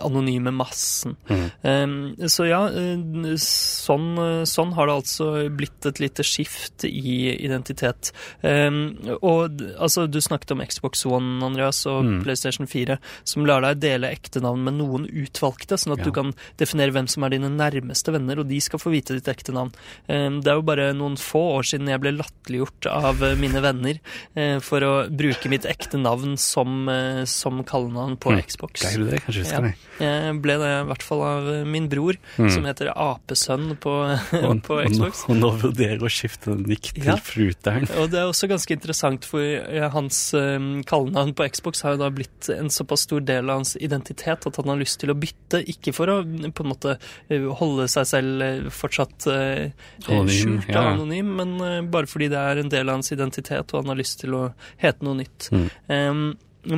anonyme 0.00 0.52
massen. 0.54 1.16
Mm. 1.28 1.44
Um, 1.62 2.28
så 2.30 2.46
ja, 2.48 2.53
ja, 2.54 2.62
eh, 2.70 3.34
sånn, 3.42 4.06
eh, 4.22 4.44
sånn 4.48 4.72
har 4.76 4.86
det 4.90 4.94
altså 5.00 5.28
blitt 5.54 5.86
et 5.90 6.00
lite 6.02 6.24
skift 6.26 6.84
i 6.88 7.34
identitet. 7.44 8.12
Um, 8.42 8.78
og 9.22 9.58
altså, 9.78 10.06
du 10.10 10.18
snakket 10.22 10.52
om 10.54 10.62
Xbox 10.64 11.04
One, 11.06 11.42
Andreas, 11.44 11.82
og 11.90 12.04
Mm. 12.04 12.22
PlayStation 12.24 12.66
4, 12.68 12.98
som 13.24 13.44
lar 13.46 13.60
deg 13.62 13.80
dele 13.80 14.10
ektenavn 14.14 14.62
med 14.64 14.74
noen 14.78 15.06
utvalgte, 15.08 15.76
sånn 15.80 15.92
at 15.94 15.98
Ja. 15.98 16.04
du 16.04 16.12
kan 16.12 16.32
definere 16.58 16.92
hvem 16.92 17.08
som 17.08 17.24
er 17.24 17.30
dine 17.30 17.50
nærmeste 17.50 18.12
venner, 18.12 18.38
og 18.40 18.48
de 18.48 18.60
skal 18.60 18.78
få 18.78 18.90
vite 18.92 19.14
ditt 19.14 19.24
ekte 19.28 19.52
navn. 19.52 19.72
Um, 20.08 20.40
det 20.40 20.48
er 20.52 20.56
jo 20.56 20.62
bare 20.62 20.92
noen 20.94 21.16
få 21.16 21.56
år 21.58 21.62
siden 21.64 21.88
jeg 21.88 22.00
ble 22.00 22.12
latterliggjort 22.18 22.86
av 22.92 23.22
eh, 23.22 23.34
mine 23.36 23.60
venner 23.62 23.98
uh, 24.36 24.58
for 24.60 24.80
å 24.80 24.92
bruke 25.10 25.48
mitt 25.48 25.64
ekte 25.64 25.98
navn 26.00 26.36
som, 26.38 26.88
uh, 26.88 27.24
som 27.24 27.62
kallenavn 27.64 28.16
på 28.18 28.30
Mm. 28.34 28.42
Xbox. 28.46 28.82
Du 28.94 29.04
det? 29.08 29.20
Kanskje 29.24 29.42
husker 29.44 29.52
Ja. 29.54 29.60
det. 29.60 29.74
Jeg 30.00 30.42
ble 30.42 30.58
det 30.58 30.70
i 30.82 30.86
hvert 30.88 31.02
fall 31.02 31.22
av 31.22 31.66
min 31.66 31.88
bror, 31.88 32.16
Mm. 32.38 32.43
Som 32.52 32.66
heter 32.68 32.90
Apesønn 32.92 33.74
på, 33.80 33.92
Og, 34.44 34.60
på 34.66 34.78
og, 34.78 34.84
nå, 34.90 35.08
Xbox. 35.08 35.24
og 35.30 35.38
nå 35.40 35.50
vurderer 35.62 36.02
å 36.04 36.10
skifte 36.12 36.56
nikk 36.58 36.92
til 36.94 37.08
Ja. 37.08 37.16
Fruteren. 37.24 37.86
Og 38.00 38.10
det 38.12 38.20
er 38.20 38.28
også 38.30 38.48
ganske 38.50 38.74
interessant, 38.76 39.26
for 39.28 39.40
eh, 39.42 39.86
hans 39.94 40.18
um, 40.36 40.82
kallenavn 40.88 41.34
på 41.36 41.46
Xbox 41.54 41.84
har 41.86 41.96
jo 41.96 42.02
da 42.04 42.10
blitt 42.14 42.50
en 42.52 42.70
såpass 42.72 43.06
stor 43.08 43.24
del 43.24 43.48
av 43.50 43.62
hans 43.62 43.74
identitet 43.80 44.46
at 44.48 44.60
han 44.60 44.72
har 44.72 44.80
lyst 44.80 45.00
til 45.02 45.12
å 45.14 45.18
bytte, 45.18 45.62
ikke 45.70 45.94
for 45.96 46.12
å 46.12 46.18
mm, 46.24 46.50
på 46.56 46.64
en 46.64 46.72
måte 46.72 46.96
eh, 47.28 47.46
holde 47.60 47.88
seg 47.92 48.08
selv 48.10 48.70
fortsatt 48.74 49.28
uh, 49.30 49.70
Anonym, 50.08 50.32
skjult 50.34 50.68
og 50.68 50.74
ja. 50.74 50.86
anonym, 50.94 51.34
men 51.40 51.54
uh, 51.62 51.78
bare 51.88 52.10
fordi 52.10 52.30
det 52.32 52.40
er 52.40 52.62
en 52.62 52.72
del 52.72 52.90
av 52.90 53.00
hans 53.00 53.14
identitet, 53.14 53.72
og 53.72 53.82
han 53.82 53.94
har 53.94 54.00
lyst 54.00 54.20
til 54.24 54.36
å 54.36 54.44
hete 54.82 55.06
noe 55.06 55.22
nytt. 55.22 55.48
Mm. 55.54 55.66
Um, 55.88 56.26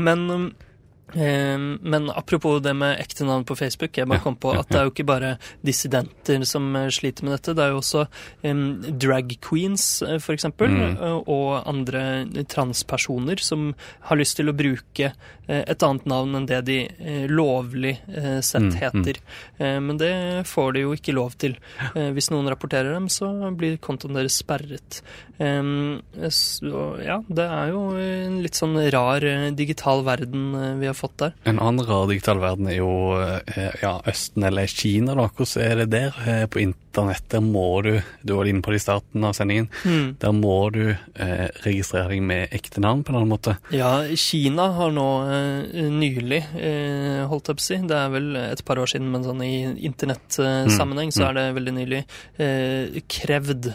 men 0.07 0.31
um, 0.31 0.47
men 1.15 2.11
apropos 2.11 2.59
det 2.61 2.73
med 2.77 2.99
ekte 3.01 3.25
navn 3.25 3.45
på 3.47 3.55
Facebook, 3.57 3.97
jeg 3.97 4.09
bare 4.11 4.21
kom 4.25 4.35
på 4.37 4.51
at 4.59 4.69
det 4.69 4.79
er 4.81 4.89
jo 4.89 4.91
ikke 4.91 5.07
bare 5.07 5.39
dissidenter 5.65 6.43
som 6.45 6.67
eh, 6.77 6.89
sliter 6.93 7.25
med 7.25 7.37
dette. 7.37 7.55
Det 7.55 7.63
er 7.63 7.71
jo 7.75 7.79
også 7.81 8.07
um, 8.45 8.83
drag 8.99 9.37
queens, 9.41 10.03
f.eks., 10.03 10.25
for 10.27 10.35
eksempel, 10.35 10.67
Mm. 10.67 10.97
eh, 10.99 11.21
og 11.31 11.63
andre 11.71 12.03
transpersoner 12.51 13.39
som 13.41 13.71
har 14.11 14.19
lyst 14.19 14.37
til 14.41 14.51
å 14.51 14.55
bruke 14.57 15.13
eh, 15.47 15.63
et 15.63 15.83
annet 15.87 16.07
navn 16.11 16.35
enn 16.41 16.49
det 16.51 16.59
de 16.67 16.79
eh, 16.99 17.27
lovlig 17.31 17.95
eh, 18.11 18.41
sett 18.43 18.67
Mm, 18.67 18.73
mm. 18.73 18.81
heter. 18.83 19.19
Eh, 19.63 19.79
Men 19.81 19.99
det 20.01 20.13
får 20.49 20.73
de 20.75 20.81
jo 20.87 20.95
ikke 20.97 21.15
lov 21.15 21.37
til. 21.39 21.55
Eh, 21.95 22.11
Hvis 22.17 22.31
noen 22.33 22.49
rapporterer 22.51 22.93
dem, 22.97 23.07
så 23.13 23.29
blir 23.55 23.77
kontoen 23.79 24.17
deres 24.19 24.41
sperret. 24.43 25.03
Um, 25.39 26.01
Så 26.33 26.73
ja, 27.05 27.19
det 27.29 27.45
er 27.45 27.69
jo 27.71 27.83
en 28.01 28.41
litt 28.43 28.57
sånn 28.59 28.75
rar 28.91 29.23
eh, 29.23 29.51
digital 29.55 30.03
verden 30.07 30.55
eh, 30.57 30.75
vi 30.81 30.87
har 30.91 30.96
fått 30.97 31.17
der. 31.23 31.35
En 31.45 31.61
annen 31.63 31.87
rar 31.87 32.07
digital 32.11 32.41
verden 32.43 32.69
er 32.73 32.79
jo 32.81 32.91
eh, 33.21 33.77
ja, 33.83 33.95
Østen 34.09 34.45
eller 34.49 34.67
Kina. 34.71 35.15
da. 35.19 35.29
Hvordan 35.37 35.63
er 35.67 35.83
det 35.83 35.89
der 35.95 36.19
eh, 36.27 36.47
på 36.51 36.63
internett? 36.65 37.27
Der 37.29 37.43
må 37.45 37.83
du 37.85 37.99
Du 38.25 38.33
var 38.39 38.49
inne 38.49 38.63
på 38.65 38.73
det 38.73 38.79
i 38.81 38.85
starten 38.87 39.25
av 39.29 39.35
sendingen. 39.37 39.69
Der 40.19 40.33
må 40.33 40.55
du 40.73 40.95
eh, 40.95 41.49
registrere 41.67 42.09
deg 42.15 42.23
med 42.25 42.55
ekte 42.57 42.81
navn 42.81 43.03
på 43.05 43.13
en 43.13 43.19
annen 43.21 43.29
måte. 43.35 43.57
Ja, 43.75 44.01
Kina 44.17 44.71
har 44.79 44.95
nå 44.97 45.05
eh, 45.29 45.91
nylig, 45.93 46.41
eh, 46.57 47.27
holdt 47.29 47.51
jeg 47.53 47.59
på 47.59 47.65
å 47.65 47.67
si, 47.67 47.79
det 47.91 47.99
er 48.01 48.13
vel 48.15 48.31
et 48.41 48.65
par 48.65 48.81
år 48.81 48.89
siden, 48.91 49.11
men 49.13 49.27
sånn 49.27 49.43
i 49.45 49.53
internettsammenheng 50.27 51.13
så 51.13 51.27
Mm, 51.27 51.29
er 51.29 51.35
det 51.37 51.45
veldig 51.57 51.73
nylig 51.75 52.01
eh, 52.39 52.99
krevd 53.11 53.67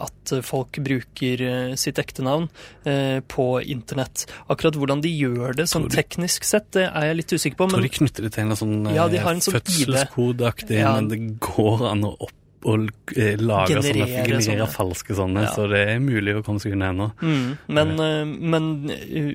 at 0.00 0.32
folk 0.46 0.78
bruker 0.84 1.42
sitt 1.80 1.98
ekte 1.98 2.22
navn 2.26 2.48
eh, 2.84 3.20
på 3.26 3.46
internett. 3.62 4.26
Akkurat 4.52 4.76
hvordan 4.78 5.00
de 5.04 5.10
gjør 5.14 5.54
det 5.58 5.66
sånn 5.70 5.88
teknisk 5.90 6.44
sett, 6.44 6.59
det 6.72 6.84
er 6.88 7.06
jeg 7.10 7.16
litt 7.20 7.32
usikker 7.32 7.56
på. 7.56 7.64
Jeg 7.66 7.70
tror 7.70 7.80
Men 7.80 7.88
de 7.88 7.94
knytter 7.96 8.22
det 8.26 8.32
til 8.36 8.44
en 8.44 8.56
sånn 8.60 8.86
eh, 8.90 8.94
Ja, 8.96 9.08
de 9.08 9.18
en 9.36 9.40
sånn 9.44 9.56
fødselskodeaktig, 9.58 10.78
Ja. 10.80 10.94
men 10.96 11.08
det 11.08 11.20
går 11.40 11.86
an 11.90 12.04
å 12.04 12.14
opp 12.20 12.36
og 12.62 12.90
eh, 13.16 13.36
lage 13.40 13.80
sånne, 13.80 14.06
Generere 14.26 14.42
sånne. 14.44 14.66
falske 14.68 15.14
sånne, 15.16 15.42
Ja. 15.46 15.52
så 15.54 15.68
det 15.70 15.78
er 15.88 15.98
mulig 15.98 16.34
å 16.36 16.42
komme 16.44 16.60
seg 16.60 16.72
unna 16.76 16.90
ennå. 16.92 17.06
Mm, 17.22 17.58
men, 17.68 17.92
eh, 18.00 18.24
men 18.26 18.66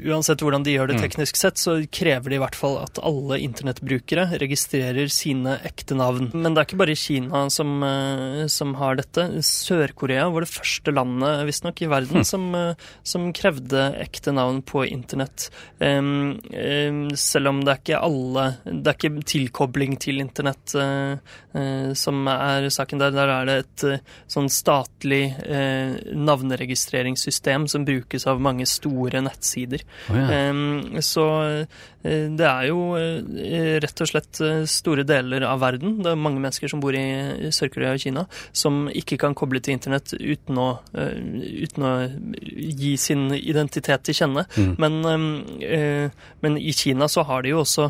uansett 0.06 0.44
hvordan 0.46 0.64
de 0.64 0.76
gjør 0.76 0.88
det 0.88 0.96
Mm. 1.00 1.02
teknisk 1.10 1.36
sett, 1.36 1.56
så 1.58 1.82
krever 1.90 2.30
de 2.30 2.36
i 2.36 2.40
hvert 2.40 2.56
fall 2.56 2.78
at 2.84 3.00
alle 3.02 3.40
internettbrukere 3.42 4.38
registrerer 4.40 5.10
sine 5.10 5.58
ekte 5.66 5.96
navn. 5.98 6.30
Men 6.36 6.54
det 6.54 6.62
er 6.62 6.66
ikke 6.70 6.78
bare 6.86 6.96
Kina 6.96 7.50
som, 7.50 7.82
eh, 7.84 8.46
som 8.48 8.76
har 8.76 8.96
dette. 8.96 9.26
Sør-Korea 9.42 10.30
var 10.32 10.42
det 10.42 10.50
første 10.50 10.94
landet, 10.94 11.46
visstnok, 11.48 11.82
i 11.82 11.88
verden 11.88 12.24
som, 12.24 12.54
eh, 12.54 12.76
som 13.04 13.34
krevde 13.34 13.96
ekte 14.00 14.32
navn 14.34 14.62
på 14.62 14.86
internett. 14.88 15.50
Um, 15.82 16.40
um, 16.54 17.10
selv 17.16 17.48
om 17.48 17.64
det 17.66 17.74
er 17.74 17.82
ikke 17.82 18.02
alle 18.04 18.58
Det 18.66 18.88
er 18.88 18.94
ikke 18.94 19.24
tilkobling 19.26 19.98
til 20.00 20.20
internett 20.20 20.76
uh, 20.76 21.18
uh, 21.56 21.94
som 21.94 22.28
er 22.28 22.70
saken 22.70 23.00
der. 23.00 23.14
Der 23.15 23.32
er 23.34 23.49
det 23.49 23.58
et 23.63 23.86
eh, 23.89 24.13
sånn 24.32 24.49
statlig 24.54 25.23
eh, 25.45 25.95
navneregistreringssystem 26.15 27.67
som 27.71 27.86
brukes 27.88 28.28
av 28.30 28.41
mange 28.43 28.67
store 28.69 29.23
nettsider. 29.25 29.86
Oh, 30.10 30.19
ja. 30.19 30.28
eh, 30.39 31.01
så 31.06 31.28
eh, 31.43 31.84
det 32.06 32.45
er 32.45 32.67
jo 32.69 32.82
eh, 32.99 33.78
rett 33.82 34.04
og 34.04 34.10
slett 34.12 34.41
eh, 34.45 34.63
store 34.69 35.06
deler 35.08 35.45
av 35.49 35.62
verden, 35.63 35.99
det 36.06 36.13
er 36.13 36.19
mange 36.19 36.41
mennesker 36.43 36.69
som 36.71 36.84
bor 36.84 36.95
i 36.95 37.49
Sør-Korea 37.56 37.95
og 37.95 38.04
Kina, 38.04 38.25
som 38.56 38.86
ikke 38.93 39.17
kan 39.21 39.38
koble 39.38 39.62
til 39.63 39.78
internett 39.78 40.13
uten 40.13 40.60
å, 40.62 40.69
uten 40.93 41.86
å 41.88 41.93
gi 42.36 42.95
sin 43.01 43.30
identitet 43.36 44.06
til 44.06 44.19
kjenne. 44.19 44.45
Mm. 44.56 44.75
Men, 44.82 44.99
eh, 45.65 46.28
men 46.45 46.60
i 46.62 46.75
Kina 46.75 47.10
så 47.12 47.25
har 47.28 47.45
de 47.45 47.56
jo 47.56 47.63
også 47.63 47.89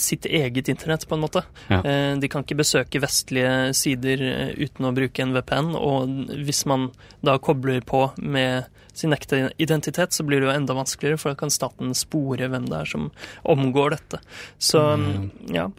sitt 0.00 0.26
eget 0.26 0.68
internett, 0.68 1.06
på 1.08 1.14
en 1.14 1.20
måte. 1.22 1.42
Ja. 1.70 1.78
Eh, 1.86 2.16
de 2.18 2.28
kan 2.28 2.42
ikke 2.42 2.56
besøke 2.58 3.00
vestlige 3.02 3.72
sider 3.78 4.22
eh, 4.26 4.50
uten 4.58 4.88
å 4.88 4.94
bruke 4.96 5.22
en 5.22 5.32
VPN, 5.36 5.70
og 5.78 6.08
hvis 6.46 6.64
man 6.66 6.88
da 7.22 7.36
kobler 7.38 7.80
på 7.86 8.08
med 8.18 8.64
sin 8.92 9.14
ekte 9.14 9.52
identitet, 9.62 10.12
så 10.12 10.24
blir 10.26 10.40
det 10.42 10.48
jo 10.50 10.56
enda 10.56 10.74
vanskeligere, 10.74 11.16
for 11.22 11.30
da 11.30 11.38
kan 11.44 11.50
staten 11.54 11.94
spore 11.94 12.48
hvem 12.50 12.66
det 12.68 12.80
er 12.82 12.90
som 12.90 13.10
omgår 13.46 13.90
dette. 13.96 14.18
Så 14.58 14.82
Mm. 14.98 15.30
ja. 15.54 15.70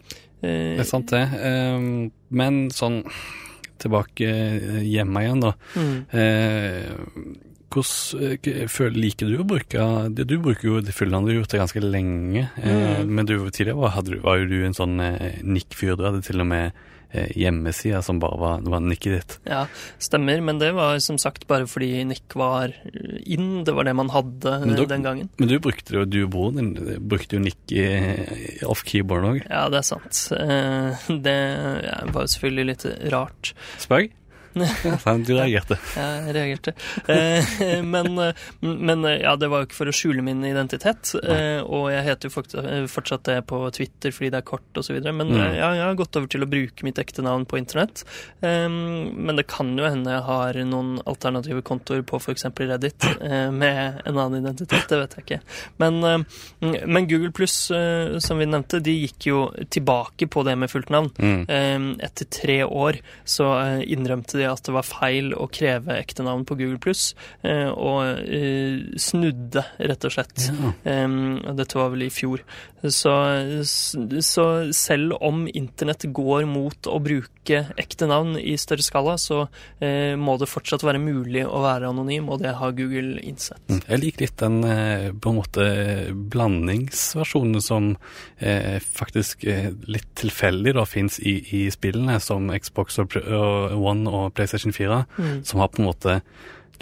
Eh, 0.42 0.76
Det 0.76 0.80
er 0.80 0.88
sant, 0.88 1.10
det. 1.12 2.10
Men 2.30 2.70
sånn 2.70 3.02
tilbake 3.78 4.26
eh, 4.26 4.82
hjemme 4.86 5.22
igjen, 5.22 5.40
da. 5.44 5.52
mm. 5.76 5.96
Hvordan 7.72 8.88
eh, 8.92 8.94
liker 9.00 9.28
du 9.32 9.38
å 9.42 9.46
bruke 9.48 10.14
det- 10.14 10.26
Du 10.28 10.38
bruker 10.38 10.62
jo 10.68 10.80
fulle 10.92 11.10
du 11.24 11.32
har 11.32 11.40
gjort 11.42 11.48
det 11.56 11.60
ganske 11.64 11.80
lenge. 11.82 12.48
Eh, 12.62 13.02
Mm. 13.02 13.08
men 13.08 13.26
du 13.26 13.36
tidligere 13.50 13.76
var, 13.76 14.02
var 14.22 14.38
jo 14.38 14.46
du 14.46 14.64
en 14.64 14.74
sånn 14.74 15.00
eh, 15.00 15.40
nick-fyr. 15.42 15.96
Du 15.96 16.04
hadde 16.04 16.22
til 16.22 16.40
og 16.40 16.46
med 16.46 16.72
hjemmesida 17.12 17.98
som 18.02 18.18
bare 18.18 18.38
var, 18.40 18.60
var 18.64 18.80
nikket 18.80 19.12
ditt. 19.18 19.34
Ja, 19.44 19.66
stemmer, 20.00 20.40
men 20.42 20.56
det 20.58 20.70
var 20.72 20.96
som 21.04 21.18
sagt 21.18 21.46
bare 21.46 21.66
fordi 21.68 22.06
Nick 22.08 22.32
var 22.34 22.72
inn, 23.26 23.64
det 23.64 23.74
var 23.76 23.84
det 23.84 23.92
man 23.94 24.08
hadde 24.08 24.46
eh, 24.48 24.86
den 24.88 25.02
gangen. 25.04 25.28
Men 25.38 25.48
du 25.50 25.58
brukte 25.60 25.92
jo, 25.92 26.06
du 26.06 26.22
og 26.24 26.30
broren 26.32 26.56
din 26.56 26.98
brukte 27.06 27.36
jo 27.36 27.40
nick 27.44 27.60
off-keyboard 28.64 29.24
òg. 29.28 29.42
Ja, 29.50 29.68
det 29.68 29.82
er 29.82 29.88
sant. 29.90 30.22
Det 31.22 31.36
var 32.16 32.24
jo 32.24 32.30
selvfølgelig 32.32 32.66
litt 32.72 32.86
rart. 33.12 33.52
Spøk? 33.82 34.10
Ja, 34.54 34.96
sant, 35.04 35.26
du 35.26 35.32
reagerte. 35.36 35.78
Ja, 35.96 36.06
Jeg 36.26 36.34
reagerte. 36.36 36.74
Eh, 37.08 37.82
men, 37.82 38.18
men 38.60 39.04
ja, 39.08 39.34
det 39.40 39.48
var 39.52 39.62
jo 39.62 39.68
ikke 39.68 39.78
for 39.78 39.90
å 39.90 39.94
skjule 39.96 40.22
min 40.26 40.42
identitet. 40.44 41.14
Eh, 41.22 41.60
og 41.64 41.88
jeg 41.92 42.04
heter 42.06 42.28
jo 42.30 42.44
eh, 42.60 42.84
fortsatt 42.90 43.24
det 43.30 43.38
på 43.48 43.62
Twitter 43.74 44.12
fordi 44.14 44.30
det 44.34 44.42
er 44.42 44.48
kort 44.52 44.80
osv. 44.82 44.98
Men 45.08 45.30
Mm. 45.32 45.38
ja, 45.56 45.70
jeg 45.78 45.84
har 45.86 45.94
gått 45.96 46.16
over 46.18 46.28
til 46.28 46.44
å 46.44 46.48
bruke 46.50 46.84
mitt 46.84 46.98
ekte 47.00 47.22
navn 47.24 47.46
på 47.48 47.56
internett. 47.56 48.02
Men 48.42 49.36
det 49.38 49.46
kan 49.48 49.70
jo 49.78 49.86
hende 49.86 50.12
jeg 50.12 50.24
har 50.26 50.58
noen 50.68 50.96
alternative 51.08 51.62
kontoer 51.64 52.02
på 52.06 52.18
f.eks. 52.20 52.44
Reddit 52.58 53.06
eh, 53.22 53.48
med 53.54 54.02
en 54.06 54.18
annen 54.18 54.42
identitet. 54.42 54.84
Det 54.90 54.98
vet 55.00 55.16
jeg 55.16 55.24
ikke. 55.24 55.38
Men, 55.80 56.26
men 56.60 57.08
Google 57.10 57.32
Pluss, 57.34 57.56
som 58.24 58.38
vi 58.42 58.46
nevnte, 58.50 58.80
de 58.84 58.94
gikk 59.06 59.28
jo 59.30 59.40
tilbake 59.72 60.28
på 60.32 60.44
det 60.46 60.56
med 60.60 60.70
fullt 60.72 60.92
navn. 60.92 61.10
Mm. 61.16 61.40
Eh, 61.48 62.06
Etter 62.08 62.28
tre 62.32 62.58
år 62.66 63.00
så 63.28 63.48
innrømte 63.86 64.38
de 64.40 64.41
at 64.50 64.64
det 64.66 64.74
var 64.74 64.86
feil 64.86 65.32
å 65.36 65.48
kreve 65.52 65.96
ekte 66.00 66.26
navn 66.26 66.44
på 66.48 66.56
Google 66.60 66.80
Pluss, 66.82 67.12
og 67.42 68.22
eh, 68.22 68.82
snudde, 69.00 69.64
rett 69.78 70.08
og 70.08 70.14
slett. 70.14 70.48
Ja. 70.84 71.06
Dette 71.58 71.78
var 71.78 71.92
vel 71.94 72.06
i 72.06 72.12
fjor. 72.12 72.42
Så, 72.82 73.12
så 73.62 74.44
selv 74.74 75.14
om 75.22 75.44
internett 75.46 76.02
går 76.10 76.46
mot 76.50 76.88
å 76.90 76.96
bruke 77.02 77.60
ekte 77.78 78.08
navn 78.10 78.34
i 78.40 78.56
større 78.58 78.82
skala, 78.82 79.14
så 79.18 79.44
eh, 79.78 80.14
må 80.18 80.34
det 80.40 80.48
fortsatt 80.50 80.82
være 80.82 80.98
mulig 81.02 81.44
å 81.46 81.60
være 81.62 81.90
anonym, 81.92 82.30
og 82.32 82.42
det 82.42 82.56
har 82.58 82.74
Google 82.74 83.22
innsett. 83.22 83.62
Mm. 83.70 83.82
Jeg 83.86 84.02
liker 84.02 84.26
litt 84.26 84.42
den 84.42 84.58
eh, 84.66 85.08
på 85.14 85.30
en 85.30 85.38
måte 85.38 85.68
blandingsversjonen 86.34 87.62
som 87.62 87.92
eh, 88.38 88.78
faktisk 88.82 89.44
eh, 89.46 89.70
litt 89.86 90.10
tilfeldig 90.18 90.74
da 90.78 90.86
fins 90.88 91.20
i, 91.22 91.38
i 91.54 91.62
spillene 91.74 92.18
som 92.22 92.50
Xbox 92.50 92.98
og, 93.02 93.14
og 93.22 93.78
One 93.78 94.10
og 94.10 94.34
PlayStation 94.34 94.74
4, 94.74 95.02
Mm. 95.12 95.44
som 95.44 95.60
har 95.60 95.68
på 95.68 95.80
en 95.82 95.86
måte 95.86 96.14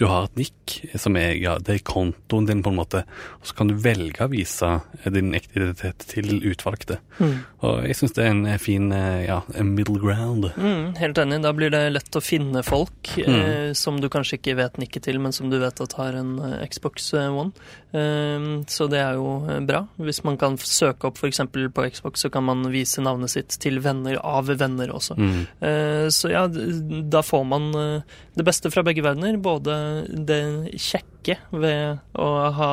du 0.01 0.07
har 0.09 0.27
et 0.27 0.39
nikk 0.41 0.77
som 0.99 1.17
er 1.21 1.35
ja, 1.37 1.59
det 1.61 1.75
er 1.75 1.83
kontoen 1.85 2.47
din, 2.49 2.63
på 2.65 2.73
en 2.73 2.79
måte, 2.81 3.03
og 3.37 3.47
så 3.47 3.57
kan 3.59 3.69
du 3.69 3.77
velge 3.77 4.25
å 4.25 4.31
vise 4.33 4.71
din 5.13 5.35
ekte 5.37 5.61
identitet 5.61 6.07
til 6.09 6.41
utvalgte. 6.41 6.97
Mm. 7.21 7.35
Og 7.69 7.85
jeg 7.85 7.99
syns 7.99 8.17
det 8.17 8.25
er 8.25 8.33
en 8.33 8.63
fin 8.63 8.89
ja, 9.27 9.41
middle 9.61 10.01
ground. 10.01 10.49
Mm, 10.57 10.97
helt 10.97 11.21
enig. 11.21 11.43
Da 11.45 11.53
blir 11.57 11.73
det 11.75 11.83
lett 11.93 12.17
å 12.17 12.25
finne 12.25 12.65
folk 12.67 13.13
Mm. 13.21 13.35
eh, 13.41 13.73
som 13.77 13.99
du 14.01 14.09
kanskje 14.09 14.39
ikke 14.39 14.57
vet 14.57 14.79
nikket 14.81 15.05
til, 15.07 15.19
men 15.21 15.33
som 15.37 15.51
du 15.51 15.59
vet 15.61 15.81
at 15.83 15.93
har 15.99 16.17
en 16.17 16.39
eh, 16.41 16.67
Xbox 16.71 17.13
One. 17.15 17.53
Eh, 17.93 18.45
så 18.71 18.87
det 18.91 19.01
er 19.03 19.17
jo 19.19 19.33
eh, 19.51 19.61
bra. 19.67 19.81
Hvis 19.99 20.23
man 20.27 20.37
kan 20.41 20.57
søke 20.63 21.09
opp 21.11 21.19
f.eks. 21.19 21.41
på 21.75 21.87
Xbox, 21.91 22.23
så 22.25 22.31
kan 22.31 22.45
man 22.47 22.63
vise 22.71 23.03
navnet 23.03 23.33
sitt 23.33 23.57
til 23.63 23.81
venner 23.83 24.19
av 24.23 24.51
venner 24.51 24.93
også. 24.95 25.17
Mm. 25.19 25.41
Eh, 25.67 26.07
så 26.15 26.31
ja, 26.33 26.45
da 26.51 27.23
får 27.27 27.45
man 27.51 27.69
eh, 27.75 28.17
det 28.39 28.47
beste 28.47 28.71
fra 28.71 28.85
begge 28.87 29.03
verdener. 29.05 29.41
Både 29.43 29.75
det 30.11 30.41
kjekke 30.79 31.39
ved 31.51 31.99
å 32.17 32.29
ha 32.57 32.71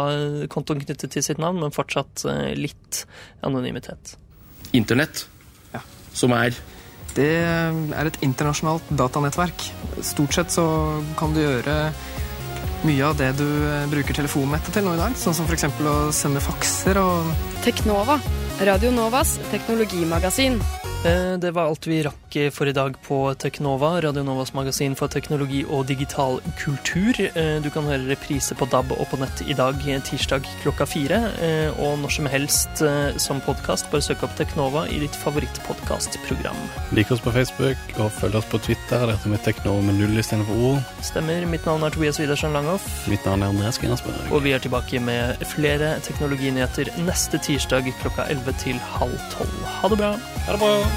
kontoen 0.53 0.83
knyttet 0.85 1.11
til 1.17 1.25
sitt 1.25 1.41
navn, 1.41 1.59
men 1.63 1.73
fortsatt 1.75 2.23
litt 2.55 3.03
anonymitet. 3.43 4.15
Internett, 4.77 5.25
Ja. 5.73 5.81
som 6.13 6.31
er 6.37 6.53
Det 7.17 7.25
er 7.33 8.05
et 8.05 8.17
internasjonalt 8.21 8.83
datanettverk. 8.93 9.63
Stort 10.05 10.35
sett 10.35 10.51
så 10.53 10.65
kan 11.17 11.33
du 11.33 11.39
gjøre 11.41 11.91
mye 12.85 13.05
av 13.05 13.17
det 13.17 13.31
du 13.39 13.45
eh, 13.45 13.85
bruker 13.89 14.17
telefonnettet 14.17 14.75
til 14.77 14.85
nå 14.85 14.95
i 14.97 15.01
dag. 15.01 15.15
Sånn 15.17 15.37
som 15.37 15.47
f.eks. 15.49 15.69
å 15.81 15.95
sende 16.15 16.43
fakser 16.43 16.99
og 17.01 17.31
Teknova. 17.65 18.19
Radio 18.67 18.91
Novas 18.93 19.37
teknologimagasin. 19.51 20.61
Eh, 21.07 21.37
Det 21.39 21.51
var 21.53 21.67
alt 21.69 21.85
vi 21.87 21.99
rakk 22.03 22.35
for 22.51 22.67
i 22.67 22.73
dag 22.75 22.95
på 23.05 23.17
Teknova, 23.39 24.01
Radio 24.03 24.23
Novas 24.25 24.51
magasin 24.53 24.95
for 24.97 25.07
teknologi 25.07 25.61
og 25.69 25.85
digital 25.87 26.39
kultur. 26.59 27.13
Eh, 27.35 27.59
Du 27.61 27.69
kan 27.69 27.83
høre 27.87 28.09
reprise 28.09 28.55
på 28.55 28.65
DAB 28.69 28.91
og 28.91 29.07
på 29.11 29.17
nett 29.21 29.41
i 29.47 29.53
dag, 29.53 29.75
eh, 29.87 29.99
tirsdag 30.01 30.43
klokka 30.63 30.85
fire. 30.87 31.19
eh, 31.41 31.69
Og 31.79 31.99
når 31.99 32.09
som 32.11 32.25
helst 32.25 32.81
eh, 32.81 33.17
som 33.17 33.39
podkast, 33.41 33.89
bare 33.91 34.01
søk 34.01 34.23
opp 34.23 34.35
Teknova 34.35 34.87
i 34.89 34.99
ditt 34.99 35.15
favorittpodkastprogram. 35.15 36.57
Lik 36.93 37.11
oss 37.11 37.19
på 37.21 37.31
Facebook, 37.31 37.77
og 37.99 38.11
følg 38.11 38.35
oss 38.35 38.45
på 38.45 38.57
Twitter. 38.61 39.05
Der 39.05 39.15
heter 39.15 39.29
vi 39.29 39.37
Teknova 39.37 39.81
med 39.81 39.95
null 39.95 40.17
istedenfor 40.17 40.55
O. 40.57 40.79
Stemmer. 41.01 41.45
Mitt 41.47 41.65
navn 41.65 41.83
er 41.83 41.89
Tobias 41.91 42.19
Widersen 42.19 42.51
Langhoff. 42.53 43.07
Mitt 43.07 43.23
navn 43.25 43.43
er 43.43 43.47
Andreas 43.49 43.77
Grenasberg. 43.77 44.31
Og 44.31 44.43
vi 44.43 44.51
er 44.53 44.59
tilbake 44.59 44.99
med 44.99 45.37
flere 45.45 45.99
teknologinyheter 46.01 46.91
neste 47.05 47.37
tirsdag 47.39 47.93
klokka 48.01 48.27
11 48.29 48.53
til 48.59 48.73
halv 48.79 49.17
12. 49.37 49.47
Ha 49.81 49.87
det 49.89 49.97
bra. 49.97 50.11
Ha 50.47 50.51
det 50.53 50.59
bra! 50.59 50.96